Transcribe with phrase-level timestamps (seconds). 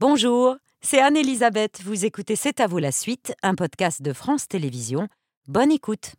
[0.00, 1.82] Bonjour, c'est Anne-Elisabeth.
[1.82, 5.08] Vous écoutez C'est à vous la suite, un podcast de France Télévisions.
[5.48, 6.12] Bonne écoute.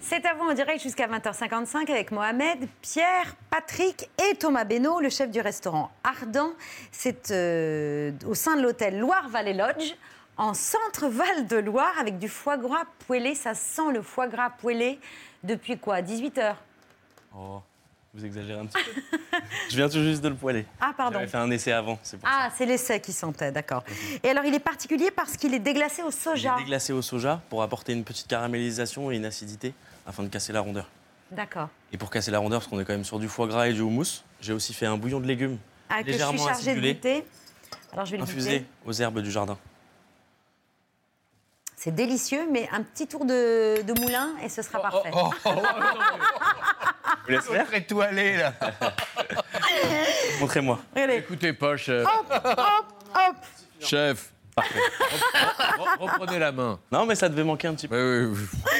[0.00, 5.10] C'est à vous en direct jusqu'à 20h55 avec Mohamed, Pierre, Patrick et Thomas Benoît, le
[5.10, 6.52] chef du restaurant Ardent.
[6.90, 9.94] C'est euh, au sein de l'hôtel Loire-Valley Lodge,
[10.38, 13.34] en centre Val de Loire, avec du foie gras poêlé.
[13.34, 14.98] Ça sent le foie gras poêlé
[15.44, 16.00] depuis quoi?
[16.00, 16.54] 18h
[17.34, 17.60] Oh,
[18.14, 19.18] vous exagérez un petit peu.
[19.70, 20.66] Je viens tout juste de le poêler.
[20.80, 21.14] Ah, pardon.
[21.18, 23.84] J'avais fait un essai avant, c'est pour Ah, c'est l'essai qui sentait, d'accord.
[24.22, 26.54] Et alors, il est particulier parce qu'il est déglacé au soja.
[26.56, 29.74] Il est déglacé au soja pour apporter une petite caramélisation et une acidité
[30.06, 30.88] afin de casser la rondeur.
[31.30, 31.68] D'accord.
[31.92, 33.74] Et pour casser la rondeur, parce qu'on est quand même sur du foie gras et
[33.74, 35.58] du houmous, j'ai aussi fait un bouillon de légumes
[35.90, 37.24] Ah, que je suis légèrement de acidulé, goûter.
[37.92, 38.66] Alors, je vais le infusé goûter.
[38.86, 39.58] aux herbes du jardin.
[41.76, 45.10] C'est délicieux, mais un petit tour de, de moulin et ce Oh, sera parfait.
[47.28, 48.52] Vous laisse faire Très toilé, là.
[50.40, 50.78] Montrez-moi.
[51.10, 52.06] Écoutez pas, chef.
[52.06, 53.36] Hop
[53.80, 54.30] Chef.
[54.56, 56.80] Re- Reprenez la main.
[56.90, 57.96] Non, mais ça devait manquer un petit peu.
[57.96, 58.78] Oui, oui, oui.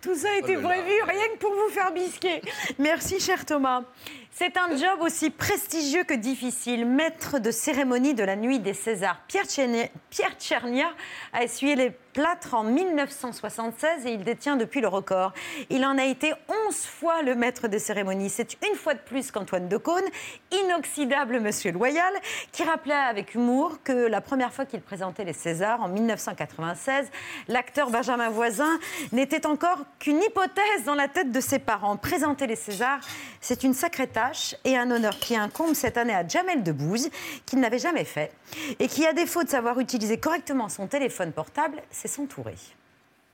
[0.00, 2.40] Tout ça a été prévu rien que pour vous faire bisquer.
[2.78, 3.82] Merci, cher Thomas.
[4.30, 6.86] C'est un job aussi prestigieux que difficile.
[6.86, 9.18] Maître de cérémonie de la nuit des Césars.
[9.26, 10.86] Pierre, Tchernia- Pierre Tchernia
[11.32, 15.32] a essuyé les plâtres en 1976 et il détient depuis le record.
[15.70, 16.32] Il en a été
[16.68, 18.30] 11 fois le maître des cérémonies.
[18.30, 20.04] C'est une fois de plus qu'Antoine Decaune,
[20.52, 22.12] inoxydable monsieur loyal,
[22.52, 27.08] qui rappelait avec humour que la première fois qu'il présentait les Césars en 1996,
[27.48, 28.78] l'acteur Benjamin Voisin
[29.12, 31.96] n'était encore qu'une hypothèse dans la tête de ses parents.
[31.96, 33.00] Présenter les Césars,
[33.40, 34.27] c'est une sacrée tâche
[34.64, 37.08] et un honneur qui incombe cette année à Jamel Debbouze,
[37.46, 38.32] qu'il n'avait jamais fait,
[38.78, 42.56] et qui, à défaut de savoir utiliser correctement son téléphone portable, s'est s'entourer.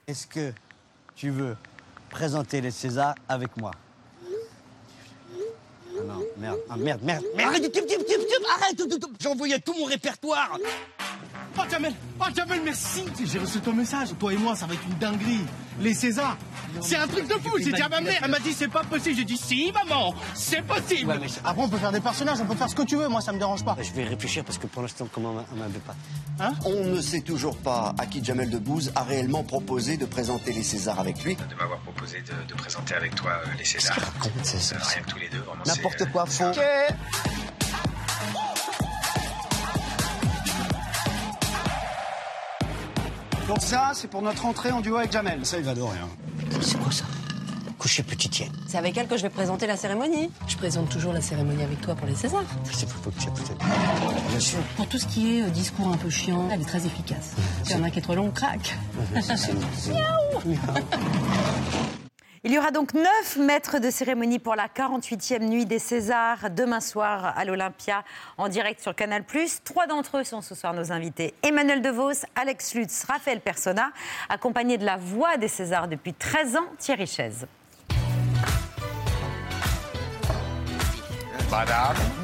[0.07, 0.53] Est-ce que
[1.15, 1.57] tu veux
[2.11, 3.71] présenter les Césars avec moi?
[5.97, 7.77] Ah non, merde, ah, merde, merde, merde Arrête,
[8.61, 8.83] arrête
[9.21, 10.59] J'ai envoyé tout mon répertoire
[11.57, 14.83] Oh Jamel, oh Jamel, merci J'ai reçu ton message, toi et moi, ça va être
[14.91, 15.41] une dinguerie.
[15.81, 16.37] Les Césars,
[16.81, 17.57] c'est un truc de fou.
[17.59, 19.17] J'ai dit à ma mère, elle m'a dit c'est pas possible.
[19.17, 21.11] J'ai dit si maman, c'est possible.
[21.11, 22.97] Ouais, mais c'est- Après on peut faire des personnages, on peut faire ce que tu
[22.97, 23.77] veux, moi ça me dérange pas.
[23.81, 25.95] Je vais réfléchir parce que pour l'instant, comment on m'avait pas.
[26.65, 30.63] On ne sait toujours pas à qui Jamel Debbouze a réellement proposé de présenter les
[30.63, 31.35] Césars avec lui.
[31.37, 33.97] de m'avoir proposé de, de présenter avec toi euh, les Césars.
[33.97, 35.63] raconte, c'est- c'est- Euh, rien que tous les deux, vraiment.
[35.67, 36.45] N'importe euh, quoi, faux.
[43.49, 45.45] Donc ça, c'est pour notre entrée en duo avec Jamel.
[45.45, 46.09] Ça, il va de rien.
[46.61, 47.05] C'est quoi ça?
[47.79, 48.51] Coucher petitienne.
[48.67, 50.31] C'est avec elle que je vais présenter la cérémonie.
[50.47, 52.45] Je présente toujours la cérémonie avec toi pour les Césars.
[52.73, 53.59] C'est pour que tu peut-être.
[54.31, 54.59] Bien sûr.
[54.77, 57.35] Pour tout ce qui est euh, discours un peu chiant, elle est très efficace.
[57.65, 58.79] S'il y en a qui est trop long, crac.
[62.47, 66.81] Il y aura donc neuf maîtres de cérémonie pour la 48e nuit des Césars demain
[66.81, 68.05] soir à l'Olympia
[68.37, 69.25] en direct sur Canal+.
[69.65, 71.33] Trois d'entre eux sont ce soir nos invités.
[71.43, 73.93] Emmanuel DeVos, Alex Lutz, Raphaël Persona,
[74.29, 77.47] accompagnés de la voix des Césars depuis 13 ans, Thierry Chaise.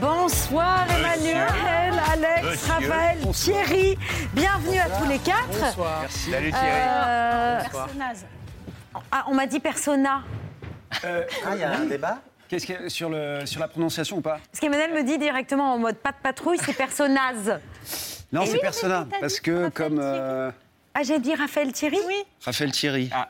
[0.02, 3.96] Bonsoir Emmanuel, Alex, Raphaël, Thierry.
[4.34, 5.78] Bienvenue à tous les quatre.
[6.10, 6.52] Salut Thierry.
[6.52, 7.60] Euh,
[9.12, 10.22] ah, on m'a dit persona.
[11.02, 11.08] Ah,
[11.54, 12.18] il y a un débat
[12.48, 15.78] Qu'est-ce que sur le sur la prononciation ou pas Parce qu'Emmanuel me dit directement en
[15.78, 17.60] mode pas de patrouille, c'est personnaz.
[18.32, 20.50] Non, Et c'est oui, Persona parce que comme euh,
[20.94, 22.24] Ah, j'ai dit Raphaël Thierry Oui.
[22.44, 23.08] Raphaël Thierry.
[23.12, 23.28] Ah,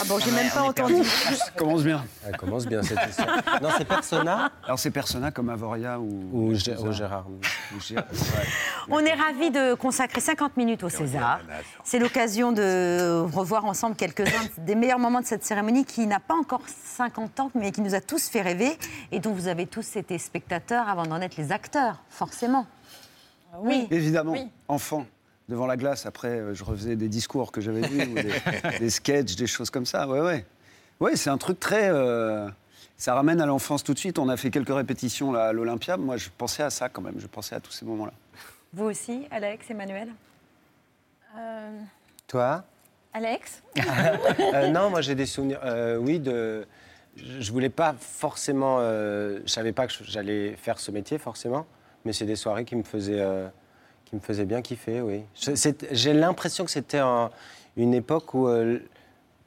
[0.00, 1.02] Ah bon, j'ai même pas entendu.
[1.04, 2.04] ça commence bien.
[2.26, 3.38] Elle commence bien cette histoire.
[3.62, 7.26] Non, c'est Persona Alors c'est Persona comme Avoria ou ou, Gé- ou Gérard.
[7.28, 8.02] ou Gé- ouais.
[8.90, 11.40] On est ravis de consacrer 50 minutes au César.
[11.84, 16.34] C'est l'occasion de revoir ensemble quelques-uns des meilleurs moments de cette cérémonie qui n'a pas
[16.34, 16.62] encore
[16.96, 18.78] 50 ans, mais qui nous a tous fait rêver
[19.12, 22.66] et dont vous avez tous été spectateurs avant d'en être les acteurs, forcément.
[23.60, 23.88] Oui.
[23.90, 24.34] Évidemment,
[24.68, 25.06] enfant.
[25.50, 28.32] Devant la glace, après, euh, je refaisais des discours que j'avais vus, ou des,
[28.78, 30.06] des sketchs, des choses comme ça.
[30.08, 30.46] Ouais, ouais.
[31.00, 31.90] Ouais, c'est un truc très.
[31.90, 32.48] euh,
[32.96, 34.18] ça ramène à l'enfance tout de suite.
[34.18, 35.96] On a fait quelques répétitions là, à l'Olympia.
[35.96, 37.18] Moi, je pensais à ça quand même.
[37.18, 38.12] Je pensais à tous ces moments-là.
[38.72, 40.08] Vous aussi, Alex, Emmanuel?
[42.28, 42.64] Toi?
[43.12, 43.62] Alex?
[44.54, 45.60] Euh, Non, moi j'ai des souvenirs.
[45.64, 46.66] euh, oui, de.
[47.16, 48.78] Je je voulais pas forcément.
[48.80, 51.66] euh, je savais pas que j'allais faire ce métier forcément,
[52.04, 53.48] mais c'est des soirées qui me faisaient, euh,
[54.10, 55.22] qui me faisaient bien kiffer, oui.
[55.92, 57.30] J'ai l'impression que c'était un-
[57.76, 58.78] une époque où euh,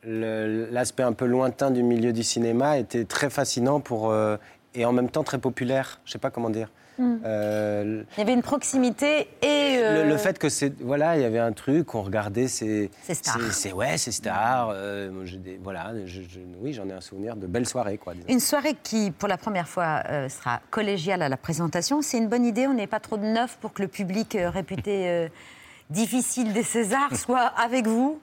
[0.06, 4.38] l'aspect un peu lointain du milieu du cinéma était très fascinant pour, euh,
[4.74, 6.00] et en même temps très populaire.
[6.06, 6.69] Je sais pas comment dire.
[7.00, 9.78] Euh, Il y avait une proximité et.
[9.78, 12.92] le, euh, le fait que c'est voilà, il y avait un truc, on regardait ces
[13.04, 13.40] Ces stars.
[13.42, 14.69] ces- ces- ouais, ces stars.
[14.74, 18.13] euh, des- voilà, je- je- oui, j'en ai un souvenir de belles soirées quoi.
[18.13, 18.28] disons.
[18.30, 22.01] Une soirée qui, pour la première fois, euh, sera collégiale à la présentation.
[22.01, 22.68] C'est une bonne idée.
[22.68, 25.28] On n'est pas trop de neuf pour que le public euh, réputé euh,
[25.90, 28.19] difficile des Césars soit avec vous.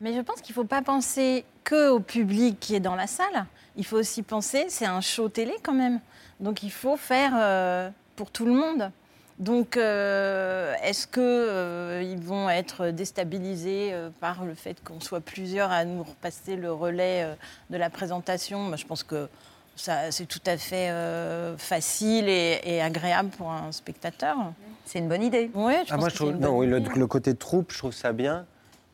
[0.00, 3.06] Mais je pense qu'il ne faut pas penser que au public qui est dans la
[3.06, 3.46] salle.
[3.76, 6.00] Il faut aussi penser, c'est un show télé quand même.
[6.42, 8.90] Donc il faut faire euh, pour tout le monde.
[9.38, 15.84] Donc euh, est-ce qu'ils vont être déstabilisés euh, par le fait qu'on soit plusieurs à
[15.84, 17.34] nous repasser le relais euh,
[17.70, 18.58] de la présentation?
[18.58, 19.28] Moi, Je pense que
[19.74, 24.36] ça, c'est tout à fait euh, facile et, et agréable pour un spectateur.
[24.84, 25.50] C'est une bonne idée.
[25.54, 26.90] Oui, je Ah, pense moi, que je trouve, une non, bonne le, idée.
[26.94, 28.44] le côté troupe, je trouve ça bien.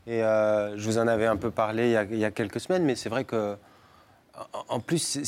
[0.06, 2.30] Et euh, je vous en avais un peu parlé il y a, il y a
[2.30, 3.56] quelques semaines, mais c'est vrai que,
[4.68, 5.18] en, plus,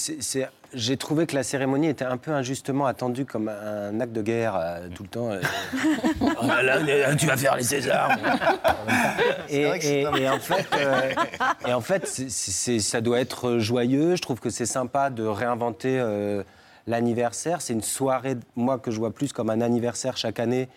[0.72, 4.56] j'ai trouvé que la cérémonie était un peu injustement attendue comme un acte de guerre
[4.56, 5.30] euh, tout le temps.
[5.30, 5.40] euh.
[6.42, 8.10] Oh là là, euh, tu vas faire les Césars.
[9.48, 10.22] et, vrai que c'est et- pas mal.
[10.22, 11.10] et en fait, euh,
[11.66, 14.16] et en fait ça doit être joyeux.
[14.16, 15.98] Je trouve que c'est sympa de réinventer.
[16.86, 20.68] L'anniversaire, c'est une soirée, moi, que je vois plus comme un anniversaire chaque année.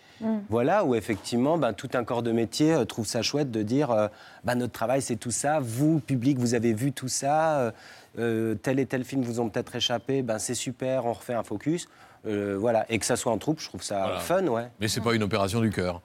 [0.48, 3.90] Voilà, où effectivement, ben, tout un corps de métier euh, trouve ça chouette de dire
[3.90, 4.08] euh,
[4.44, 5.58] ben, notre travail, c'est tout ça.
[5.60, 7.58] Vous, public, vous avez vu tout ça.
[7.58, 7.70] euh,
[8.18, 10.22] euh, tel et tel film vous ont peut-être échappé.
[10.22, 11.88] Ben, c'est super, on refait un focus.
[12.26, 14.20] Euh, voilà, et que ça soit en troupe, je trouve ça Voilà.
[14.20, 14.68] fun, ouais.
[14.80, 16.00] Mais c'est pas une opération du cœur.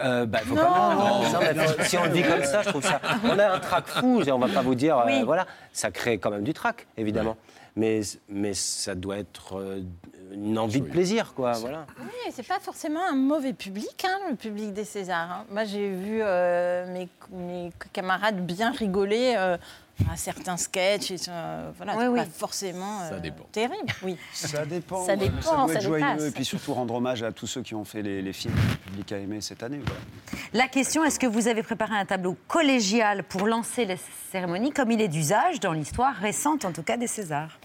[0.00, 2.82] Euh, bah, faut pas- non, mais faut- si on le dit comme ça, je trouve
[2.82, 3.00] ça.
[3.24, 6.30] On a un trac fou, on va pas vous dire, euh, voilà, ça crée quand
[6.30, 7.36] même du trac, évidemment.
[7.76, 9.82] Mais, mais ça doit être euh,
[10.32, 11.86] une envie de plaisir, quoi, voilà.
[12.00, 15.30] Oui, c'est pas forcément un mauvais public, hein, le public des Césars.
[15.30, 15.44] hein.
[15.50, 19.56] Moi, j'ai vu euh, mes, mes camarades bien rigoler euh,
[20.08, 21.10] à certains sketchs.
[21.10, 22.18] Et, euh, voilà, Oui, c'est oui.
[22.20, 23.44] pas forcément Ça euh, dépend.
[23.50, 23.92] terrible.
[24.04, 24.16] Oui.
[24.32, 25.04] Ça dépend.
[25.04, 26.04] Ça dépend, ça doit ça être joyeux.
[26.06, 26.28] dépasse.
[26.28, 28.60] Et puis surtout rendre hommage à tous ceux qui ont fait les, les films que
[28.70, 29.80] le public a aimé cette année.
[29.84, 30.00] voilà.
[30.52, 33.98] La question est-ce que vous avez préparé un tableau collégial pour lancer les
[34.30, 37.58] cérémonies, comme il est d'usage dans l'histoire récente, en tout cas, des Césars?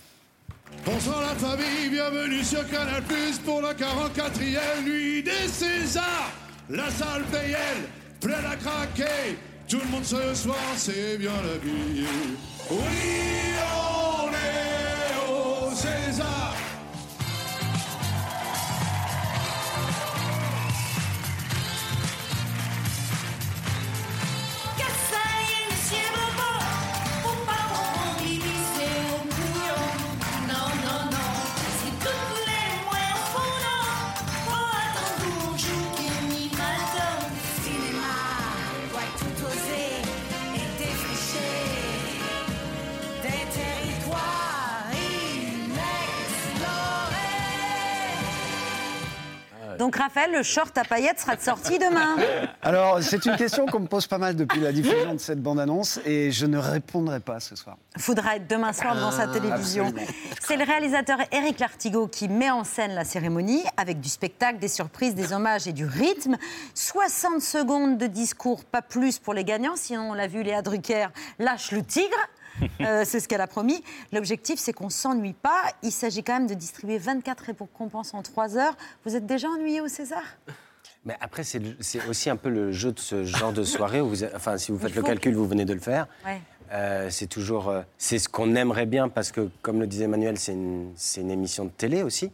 [0.85, 6.31] Bonsoir la famille, bienvenue sur Canal Plus pour la 44e nuit des Césars.
[6.69, 7.89] La salle payelle,
[8.21, 9.37] pleine à craquer.
[9.67, 12.07] Tout le monde ce soir c'est bien habillé.
[12.71, 12.77] Oui,
[13.75, 16.28] on est au César.
[49.99, 52.15] Raphaël, le short à paillettes sera de sortie demain.
[52.61, 55.99] Alors, c'est une question qu'on me pose pas mal depuis la diffusion de cette bande-annonce
[56.05, 57.75] et je ne répondrai pas ce soir.
[57.97, 59.93] faudra être demain soir devant sa télévision.
[60.41, 64.69] C'est le réalisateur Éric Lartigot qui met en scène la cérémonie avec du spectacle, des
[64.69, 66.37] surprises, des hommages et du rythme.
[66.75, 69.75] 60 secondes de discours, pas plus pour les gagnants.
[69.75, 71.07] Sinon, on l'a vu, Léa Drucker
[71.39, 72.17] lâche le tigre.
[72.81, 73.83] Euh, c'est ce qu'elle a promis.
[74.13, 75.63] L'objectif, c'est qu'on ne s'ennuie pas.
[75.83, 78.75] Il s'agit quand même de distribuer 24 récompenses en 3 heures.
[79.05, 80.23] Vous êtes déjà ennuyé au César?
[81.05, 81.61] Mais après, c'est
[82.09, 84.79] aussi un peu le jeu de ce genre de soirée où vous, enfin, si vous
[84.79, 86.07] faites le calcul, vous venez de le faire.
[86.25, 86.41] Ouais.
[86.71, 90.53] Euh, c'est toujours, euh, c'est ce qu'on aimerait bien parce que, comme le disait c'est
[90.53, 92.31] une, c'est une émission de télé aussi.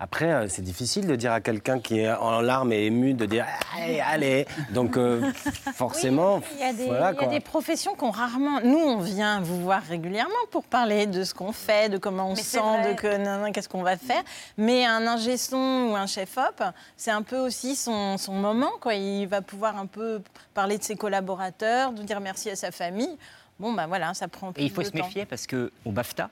[0.00, 3.26] Après, euh, c'est difficile de dire à quelqu'un qui est en larmes et ému de
[3.26, 4.46] dire allez, allez.
[4.70, 5.32] Donc, euh,
[5.74, 8.60] forcément, Il y a des, voilà il y a des professions qu'on rarement.
[8.62, 12.34] Nous, on vient vous voir régulièrement pour parler de ce qu'on fait, de comment on
[12.34, 14.22] Mais sent, de que, qu'est-ce qu'on va faire.
[14.56, 16.62] Mais un ingé son ou un chef-op,
[16.96, 18.70] c'est un peu aussi son, son moment.
[18.80, 18.94] Quoi.
[18.94, 20.22] Il va pouvoir un peu
[20.54, 23.18] parler de ses collaborateurs, de dire merci à sa famille.
[23.58, 24.98] Bon, ben voilà, ça prend plus Et il faut de se temps.
[25.04, 26.30] méfier parce qu'au BAFTA,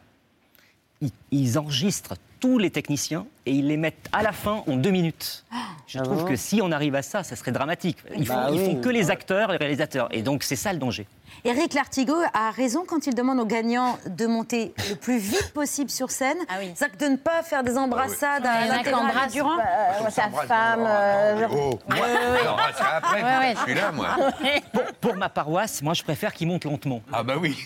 [1.00, 4.90] ils, ils enregistrent tous les techniciens et ils les mettent à la fin en deux
[4.90, 5.44] minutes.
[5.86, 7.98] Je Ah trouve bon que si on arrive à ça, ça serait dramatique.
[8.16, 8.64] Ils font, Bah ils oui.
[8.66, 10.08] font que les acteurs, les réalisateurs.
[10.10, 11.06] Et donc c'est ça le danger.
[11.44, 15.90] Éric Lartigot a raison quand il demande aux gagnants de monter le plus vite possible
[15.90, 16.36] sur scène.
[16.48, 16.72] Ah oui.
[16.74, 19.56] C'est-à-dire de ne pas faire des embrassades Il y à embrassent durant.
[20.10, 20.84] sa femme.
[20.86, 24.08] euh, Oh, après, Ouais, je suis là, moi.
[25.00, 27.00] Pour ma paroisse, moi, je préfère qu'il monte lentement.
[27.12, 27.56] Ah bah oui.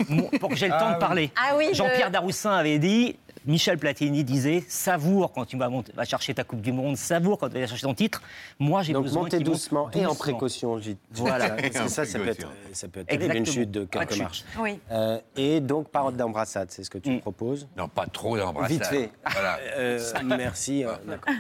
[0.41, 1.00] Pour que j'ai le temps Ah de oui.
[1.00, 1.31] parler.
[1.37, 3.17] Ah oui, Jean-Pierre Daroussin avait dit,
[3.50, 7.37] Michel Platini disait, savoure quand tu vas, monter- vas chercher ta Coupe du Monde, savoure
[7.38, 8.23] quand tu vas chercher ton titre.
[8.59, 10.14] Moi, j'ai besoin montez qu'il monte doucement, et en doucement.
[10.14, 10.80] précaution.
[11.12, 11.57] Voilà.
[11.88, 14.45] Ça, ça peut être, ça peut être une chute de Pas de quelques marches.
[14.59, 14.78] Oui.
[14.92, 17.02] Euh, et donc, parole d'embrassade, c'est ce que Mm.
[17.02, 18.71] tu proposes Non, pas trop d'embrassade.
[18.73, 19.11] Vite fait.
[19.33, 19.59] Voilà.
[19.76, 20.85] Euh, merci.
[20.85, 20.92] euh.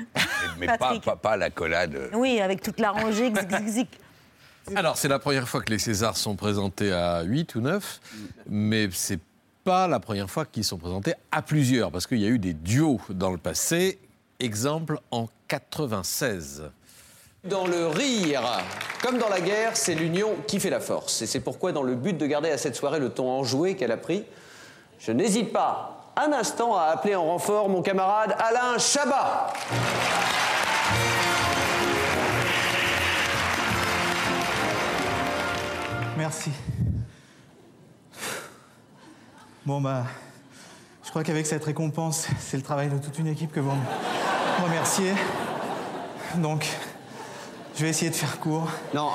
[0.58, 1.96] Mais pas, pas, pas la collade.
[2.14, 3.30] Oui, avec toute la rangée.
[3.32, 3.88] xic.
[4.74, 8.00] Alors, c'est la première fois que les Césars sont présentés à 8 ou 9,
[8.48, 9.18] mais c'est
[9.64, 12.54] pas la première fois qu'ils sont présentés à plusieurs, parce qu'il y a eu des
[12.54, 13.98] duos dans le passé.
[14.38, 16.70] Exemple en 96.
[17.44, 18.42] Dans le rire,
[19.02, 21.22] comme dans la guerre, c'est l'union qui fait la force.
[21.22, 23.92] Et c'est pourquoi, dans le but de garder à cette soirée le ton enjoué qu'elle
[23.92, 24.24] a pris,
[24.98, 29.52] je n'hésite pas un instant à appeler en renfort mon camarade Alain Chabat.
[36.18, 36.50] Merci.
[39.70, 40.04] Bon, bah,
[41.04, 44.64] je crois qu'avec cette récompense, c'est le travail de toute une équipe que vous me
[44.64, 45.12] remerciez.
[46.38, 46.66] Donc,
[47.76, 48.68] je vais essayer de faire court.
[48.92, 49.10] Non.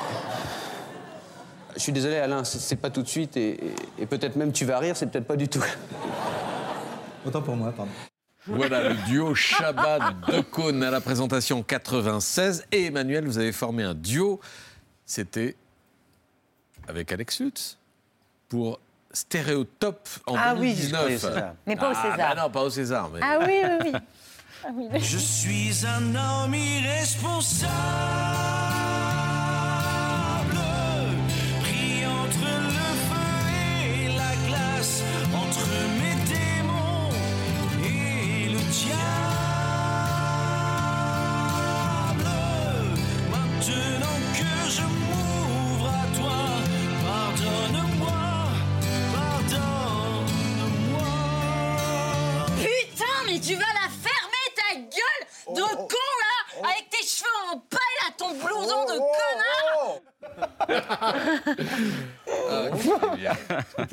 [1.74, 4.64] Je suis désolé, Alain, c'est- pas tout de suite et, et- et peut-être même tu
[4.64, 5.62] vas rire, c'est peut-être pas du tout.
[7.26, 7.92] Autant pour moi, pardon.
[8.46, 12.64] Voilà le duo Shabbat de Cône à la présentation 96.
[12.72, 14.40] Et Emmanuel, vous avez formé un duo.
[15.04, 15.54] C'était
[16.88, 17.76] avec Alex Lutz
[18.48, 18.80] pour
[19.16, 21.00] Stéréotop en Ah oui, je 2019.
[21.00, 21.52] croyais au César.
[21.66, 22.34] Mais pas au Ah, César.
[22.34, 23.08] bah non, pas au César.
[23.14, 23.20] Mais...
[23.22, 23.92] Ah oui, oui, oui.
[24.62, 25.00] Ah oui, oui.
[25.00, 27.72] Je suis un homme irresponsable,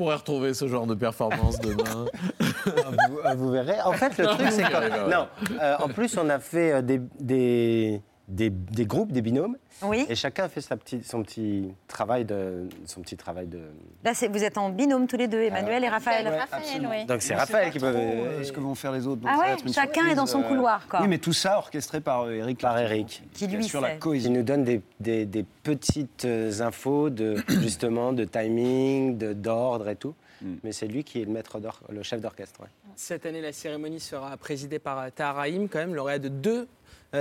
[0.04, 2.06] pourrait retrouver ce genre de performance demain.
[2.40, 3.80] vous, euh, vous verrez.
[3.86, 5.10] En fait, le truc, c'est que.
[5.10, 5.28] Non,
[5.62, 9.58] euh, en plus, on a fait euh, des, des, des, des groupes, des binômes.
[9.82, 10.06] Oui.
[10.08, 13.60] Et chacun a fait sa son, petit travail de, son petit travail de.
[14.04, 16.28] Là, c'est- vous êtes en binôme tous les deux, Emmanuel et Raphaël.
[16.28, 17.06] Raphaël, oui.
[17.06, 17.88] Donc c'est Raphaël qui peut.
[17.88, 19.22] euh, ce que vont faire les autres.
[19.22, 21.02] donc Ah ça va ouais, être une chacun surprise, est dans son euh, couloir, quoi.
[21.02, 22.60] Oui, mais tout ça orchestré par euh, Eric.
[22.62, 23.24] Par Eric.
[23.34, 23.94] Qui, lui, assure la sait.
[23.96, 24.32] Qui cohésion.
[24.32, 26.26] nous donne des, des- des petites
[26.62, 30.14] infos de justement de timing, de d'ordre et tout.
[30.42, 30.54] Mm.
[30.64, 32.62] Mais c'est lui qui est le maître le chef d'orchestre.
[32.62, 32.68] ouais.
[32.96, 36.68] Cette année, la cérémonie sera présidée par Tahar Rahim, quand même, lauréat de deux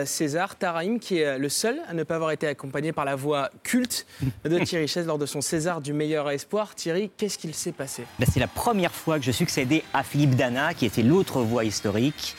[0.04, 0.56] César.
[0.56, 3.16] Tahar Rahim, qui est euh, le seul à ne pas avoir été accompagné par la
[3.16, 4.06] voix culte
[4.44, 6.74] de Thierry Chaise lors de son César du meilleur espoir.
[6.74, 8.04] Thierry, qu'est-ce qu'il s'est passé?
[8.18, 11.64] Ben, c'est la première fois que je succédais à Philippe Dana, qui était l'autre voix
[11.64, 12.36] historique.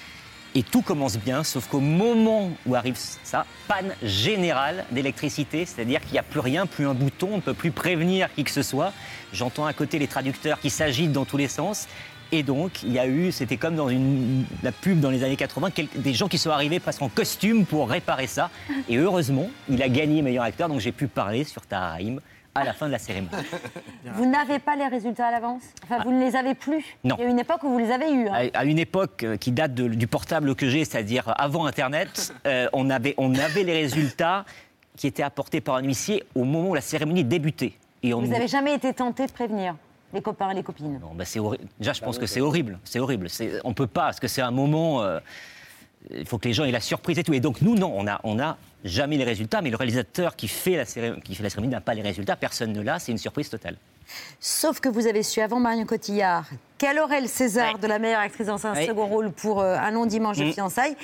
[0.56, 6.12] Et tout commence bien, sauf qu'au moment où arrive ça, panne générale d'électricité, c'est-à-dire qu'il
[6.12, 8.62] n'y a plus rien, plus un bouton, on ne peut plus prévenir qui que ce
[8.62, 8.94] soit.
[9.32, 11.88] J'entends à côté les traducteurs qui s'agitent dans tous les sens.
[12.32, 15.36] Et donc, il y a eu, c'était comme dans une, la pub dans les années
[15.36, 18.50] 80, quel- des gens qui sont arrivés presque en costume pour réparer ça.
[18.90, 22.18] Et heureusement, il a gagné meilleur acteur, donc j'ai pu parler sur Taharaim
[22.56, 23.32] à la fin de la cérémonie.
[24.16, 25.64] Vous n'avez pas les résultats à l'avance?
[25.86, 26.84] Enfin, vous ne les avez plus?
[27.04, 27.16] Non.
[27.20, 28.28] Il y a une époque où vous les avez eus.
[28.28, 28.50] hein.
[28.54, 32.34] À, à une époque euh, qui date de- du portable que j'ai, c'est-à-dire avant Internet,
[32.48, 34.46] euh, on, avait, on avait les résultats
[34.98, 37.74] qui étaient apportés par un huissier au moment où la cérémonie débutait.
[38.04, 39.76] Et on Vous n'avez jamais été tenté de prévenir?
[40.14, 41.40] Les copains et les copines Non, bah, c'est
[41.80, 42.80] Déjà, je pense que c'est horrible.
[42.84, 43.30] C'est horrible.
[43.30, 45.02] C'est- On peut pas, parce que c'est un moment.
[45.04, 45.20] euh,
[46.12, 47.34] il faut que les gens aient la surprise et tout.
[47.34, 50.48] Et donc, nous, non, on n'a on a jamais les résultats, mais le réalisateur qui
[50.48, 52.36] fait la cérémonie, qui fait la cérémonie n'a pas les résultats.
[52.36, 53.00] Personne ne l'a.
[53.00, 53.78] C'est une surprise totale.
[54.40, 56.46] Sauf que vous avez su avant Marion Cotillard
[56.84, 58.86] qu'elle aurait le César de la meilleure actrice dans un Ouais.
[58.88, 60.54] second rôle pour euh, Un long dimanche de Mm.
[60.54, 60.96] fiançailles?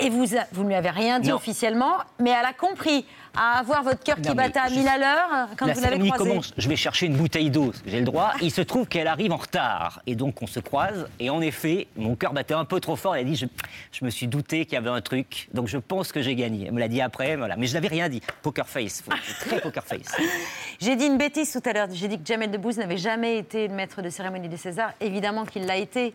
[0.00, 1.36] Et vous, a- vous ne lui avez rien dit Non.
[1.36, 3.06] officiellement, mais elle a compris
[3.36, 5.80] à avoir votre cœur qui battait à je- 1000 à l'heure euh, quand la vous
[5.82, 6.30] l'avez croisée.
[6.30, 8.32] commence, je vais chercher une bouteille d'eau, j'ai le droit.
[8.42, 10.00] Il se trouve qu'elle arrive en retard.
[10.06, 11.06] Et donc on se croise.
[11.20, 13.14] Et en effet, mon cœur battait un peu trop fort.
[13.14, 13.46] Elle a dit je,
[13.92, 15.48] je me suis douté qu'il y avait un truc.
[15.54, 16.66] Donc je pense que j'ai gagné.
[16.66, 17.36] Elle me l'a dit après.
[17.36, 17.54] Voilà.
[17.56, 18.20] Mais je n'avais rien dit.
[18.42, 19.00] Poker face.
[19.02, 19.12] Faut
[19.48, 20.16] très poker face.
[20.80, 21.86] J'ai dit une bêtise tout à l'heure.
[21.92, 24.92] J'ai dit que Jamel Debbouze n'avait jamais été le maître de cérémonie des Césars.
[25.04, 26.14] Évidemment qu'il l'a été,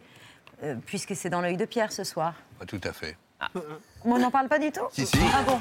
[0.64, 2.34] euh, puisque c'est dans l'œil de Pierre ce soir.
[2.58, 3.16] Pas tout à fait.
[4.04, 5.20] On n'en parle pas du tout Si, si.
[5.32, 5.58] Ah bon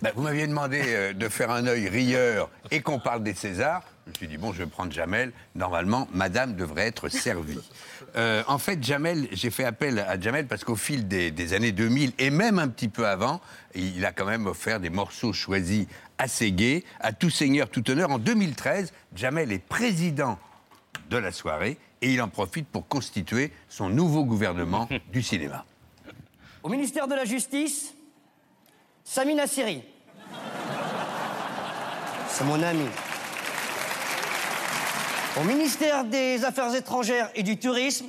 [0.00, 3.82] Bah, vous m'aviez demandé euh, de faire un œil rieur et qu'on parle des Césars.
[4.06, 5.32] Je me suis dit, bon, je vais prendre Jamel.
[5.54, 7.60] Normalement, madame devrait être servie.
[8.16, 11.72] Euh, en fait, Jamel, j'ai fait appel à Jamel parce qu'au fil des, des années
[11.72, 13.40] 2000 et même un petit peu avant,
[13.74, 15.86] il a quand même offert des morceaux choisis
[16.24, 18.10] assez gais à tout seigneur, tout honneur.
[18.10, 20.38] En 2013, Jamel est président
[21.10, 25.66] de la soirée et il en profite pour constituer son nouveau gouvernement du cinéma.
[26.62, 27.94] Au ministère de la Justice,
[29.04, 29.82] Samina Seri.
[32.28, 32.86] C'est mon ami.
[35.38, 38.06] Au ministère des Affaires étrangères et du Tourisme,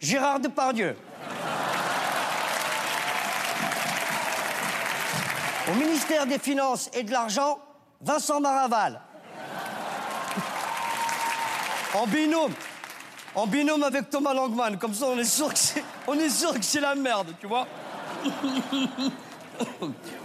[0.00, 0.96] Gérard Depardieu.
[5.70, 7.58] Au ministère des Finances et de l'Argent,
[8.00, 9.00] Vincent Maraval.
[11.94, 12.52] En binôme.
[13.34, 14.78] En binôme avec Thomas Langman.
[14.78, 17.46] Comme ça, on est sûr que c'est, on est sûr que c'est la merde, tu
[17.46, 17.68] vois.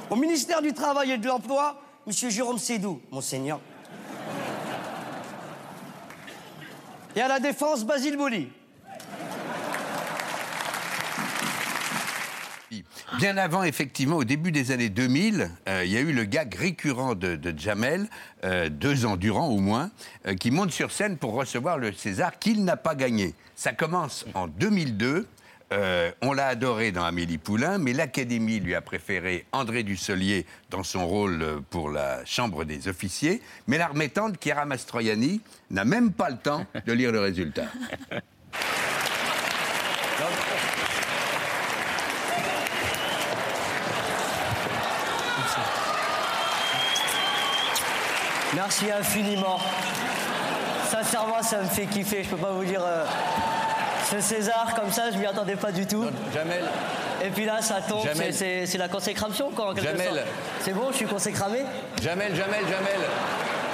[0.10, 3.60] Au ministère du Travail et de l'Emploi, Monsieur Jérôme Sédou, monseigneur.
[7.16, 8.50] Et à la Défense, Basile Boli.
[13.20, 16.54] Bien avant, effectivement, au début des années 2000, euh, il y a eu le gag
[16.56, 18.08] récurrent de, Jamel,
[18.44, 19.92] euh, deux ans durant au moins,
[20.28, 23.34] euh, qui monte sur scène pour recevoir le César qu'il n'a pas gagné.
[23.56, 25.28] Ça commence en 2002.
[25.74, 30.84] Euh, on l'a adoré dans Amélie Poulain, mais l'Académie lui a préféré André Dussolier dans
[30.84, 33.42] son rôle pour la Chambre des officiers.
[33.68, 35.42] Mais la remettante, Chiara Mastroianni,
[35.72, 37.66] n'a même pas le temps de lire le résultat.
[48.56, 49.60] Merci infiniment.
[50.90, 52.24] Sincèrement, ça me fait kiffer.
[52.24, 52.82] Je peux pas vous dire.
[52.84, 53.06] euh,
[54.10, 56.06] ce César, comme ça, je m'y attendais pas du tout.
[56.34, 56.64] Jamel.
[57.24, 58.04] Et puis là, ça tombe.
[58.06, 58.34] Jamel.
[58.34, 60.06] c'est- C'est c'est la consécration, quoi, en quelque Jamel.
[60.08, 60.20] sorte.
[60.62, 61.60] C'est bon, je suis consécramé
[62.02, 63.00] Jamel, Jamel, Jamel.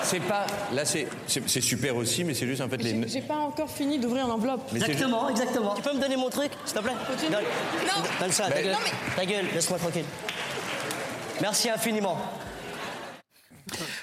[0.03, 0.45] C'est pas.
[0.73, 3.07] Là, c'est c'est- c'est super aussi, mais c'est juste en fait les.
[3.07, 4.61] J'ai pas encore fini d'ouvrir l'enveloppe.
[4.71, 5.75] Mais c'est Exactement, exactement.
[5.75, 7.31] Tu peux me donner mon truc, s'il te plaît Continue.
[7.31, 7.43] Donne-
[7.85, 8.03] Non.
[8.21, 8.71] Donne ça, ta gueule.
[8.71, 10.05] Non, mais- Ta gueule, laisse-moi tranquille.
[11.41, 12.17] Merci infiniment.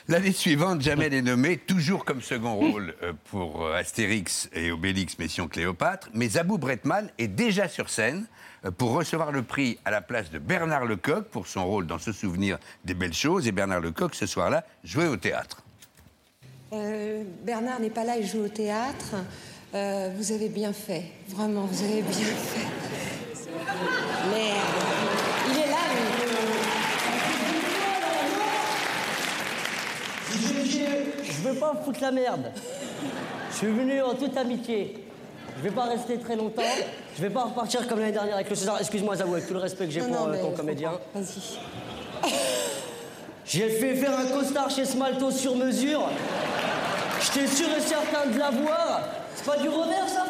[0.09, 5.19] L'année suivante, Jamel est nommé toujours comme second rôle euh, pour euh, Astérix et Obélix
[5.19, 8.27] Mission Cléopâtre, mais Zabou Bretman est déjà sur scène
[8.65, 11.99] euh, pour recevoir le prix à la place de Bernard Lecoq pour son rôle dans
[11.99, 13.47] Ce souvenir des belles choses.
[13.47, 15.63] Et Bernard Lecoq, ce soir-là, jouait au théâtre.
[16.73, 19.15] Euh, Bernard n'est pas là, il joue au théâtre.
[19.75, 22.67] Euh, vous avez bien fait, vraiment, vous avez bien fait.
[25.51, 26.29] Il est là, lui.
[31.25, 32.53] Je veux pas foutre la merde.
[33.51, 35.05] Je suis venu en toute amitié.
[35.59, 36.63] Je vais pas rester très longtemps.
[37.17, 38.77] Je vais pas repartir comme l'année dernière avec le César.
[38.79, 40.93] Excuse-moi, Zabou, avec tout le respect que j'ai pour non, euh, ton je comédien.
[41.15, 42.31] Vas-y.
[43.45, 46.09] J'ai fait faire un costard chez Smalto sur mesure.
[47.21, 49.01] J'étais sûr et certain de l'avoir.
[49.35, 50.27] C'est pas du revers, ça,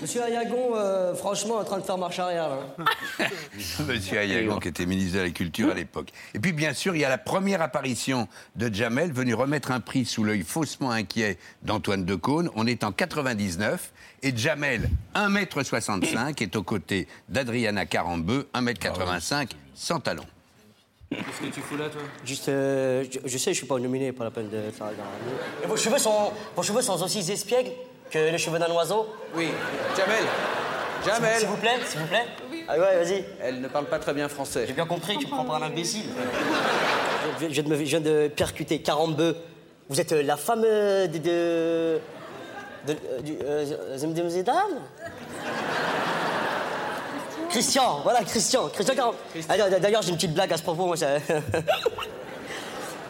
[0.00, 3.28] Monsieur Ayagon, euh, franchement, en train de faire marche arrière, là.
[3.86, 6.10] Monsieur Ayagon, qui était ministre de la Culture à l'époque.
[6.34, 9.80] Et puis, bien sûr, il y a la première apparition de Jamel, venu remettre un
[9.80, 12.50] prix sous l'œil faussement inquiet d'Antoine Decaune.
[12.54, 13.92] On est en 99.
[14.22, 20.26] Et Jamel, 1m65, est aux côtés d'Adriana Carambeu, 1m85, sans talons.
[21.10, 22.00] Qu'est-ce que tu fous là, toi?
[22.24, 25.64] Juste, euh, je, je sais, je suis pas nominé, pas la peine de faire la
[25.64, 27.70] Et vos cheveux sont, vos cheveux sont aussi espiègles?
[28.14, 29.48] Que les cheveux d'un oiseau Oui,
[29.96, 30.24] Jamel.
[31.04, 31.38] Jamel.
[31.40, 32.26] S'il vous plaît, s'il vous plaît.
[32.68, 33.24] Ah ouais, vas-y.
[33.42, 34.64] Elle ne parle pas très bien français.
[34.66, 36.04] J'ai bien compris, tu me prends pour un imbécile.
[37.40, 39.36] Je, je viens de me- je viens de percuter 40 bœufs.
[39.88, 41.18] Vous êtes euh, la femme euh, de.
[41.18, 42.00] de.
[42.86, 42.92] de.
[42.92, 43.36] euh, du.
[43.44, 43.64] euh,
[47.50, 48.68] Christian, voilà, Christian.
[48.68, 49.14] Christian 40.
[49.48, 50.86] Ah, D'ailleurs, j'ai une petite blague à ce propos.
[50.86, 51.06] Moi, ça...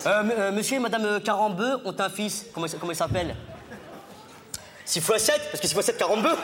[0.06, 2.44] Euh, euh, monsieur et madame Carambeu ont un fils.
[2.52, 3.34] Comment, comment il s'appelle?
[4.84, 6.36] 6 x 7 Parce que 6 x 7, 40 bœufs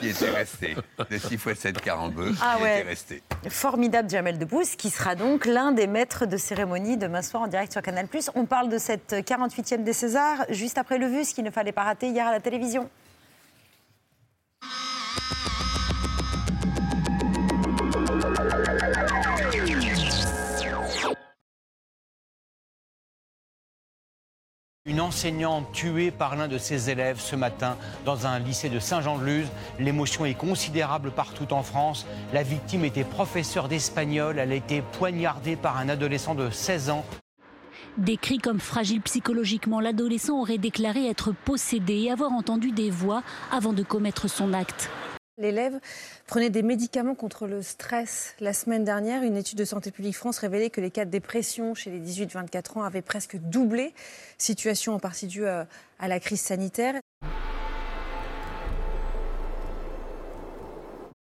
[0.00, 0.74] Qui était resté.
[1.10, 2.78] De 6 x 7 Carambeu, Ah qui ouais.
[2.80, 3.22] était resté.
[3.48, 7.72] Formidable Jamel Debbouze, qui sera donc l'un des maîtres de cérémonie demain soir en direct
[7.72, 8.06] sur Canal+.
[8.34, 11.72] On parle de cette 48e des Césars, juste après le vu, ce qu'il ne fallait
[11.72, 12.88] pas rater hier à la télévision.
[24.92, 29.46] Une enseignante tuée par l'un de ses élèves ce matin dans un lycée de Saint-Jean-de-Luz.
[29.78, 32.04] L'émotion est considérable partout en France.
[32.34, 34.38] La victime était professeure d'espagnol.
[34.38, 37.06] Elle a été poignardée par un adolescent de 16 ans.
[37.96, 43.72] Décrit comme fragile psychologiquement, l'adolescent aurait déclaré être possédé et avoir entendu des voix avant
[43.72, 44.90] de commettre son acte.
[45.38, 45.80] L'élève
[46.26, 48.34] prenait des médicaments contre le stress.
[48.38, 51.74] La semaine dernière, une étude de Santé publique France révélait que les cas de dépression
[51.74, 53.94] chez les 18-24 ans avaient presque doublé,
[54.36, 55.66] situation en partie due à,
[56.02, 57.00] la crise sanitaire.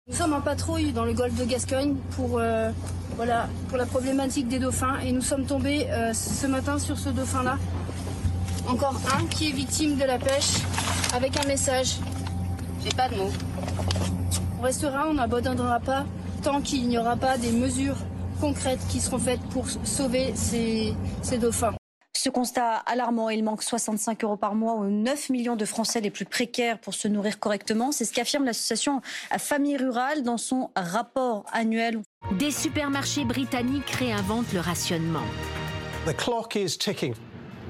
[0.06, 2.70] Nous sommes en patrouille dans le golfe de Gascogne pour, euh,
[3.16, 7.10] voilà, pour la problématique des dauphins et nous sommes tombés euh, ce matin sur ce
[7.10, 7.58] dauphin-là.
[8.68, 10.62] Encore un qui est victime de la pêche
[11.14, 11.98] avec un message.
[12.84, 13.30] J'ai pas de mots.
[14.58, 16.04] On restera, on n'abandonnera pas
[16.42, 17.96] tant qu'il n'y aura pas des mesures
[18.40, 21.74] concrètes qui seront faites pour sauver ces, ces dauphins.
[22.16, 26.10] Ce constat alarmant, il manque 65 euros par mois aux 9 millions de Français les
[26.10, 27.92] plus précaires pour se nourrir correctement.
[27.92, 29.00] C'est ce qu'affirme l'association
[29.38, 32.00] Famille Rurale dans son rapport annuel.
[32.38, 35.22] Des supermarchés britanniques réinventent le rationnement.
[36.06, 37.14] The clock is ticking.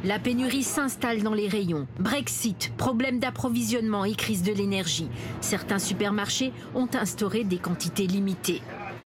[0.05, 1.89] La pénurie s'installe dans les rayons.
[1.99, 5.09] Brexit, problème d'approvisionnement et crise de l'énergie.
[5.41, 8.63] Certains supermarchés ont instauré des quantités limitées.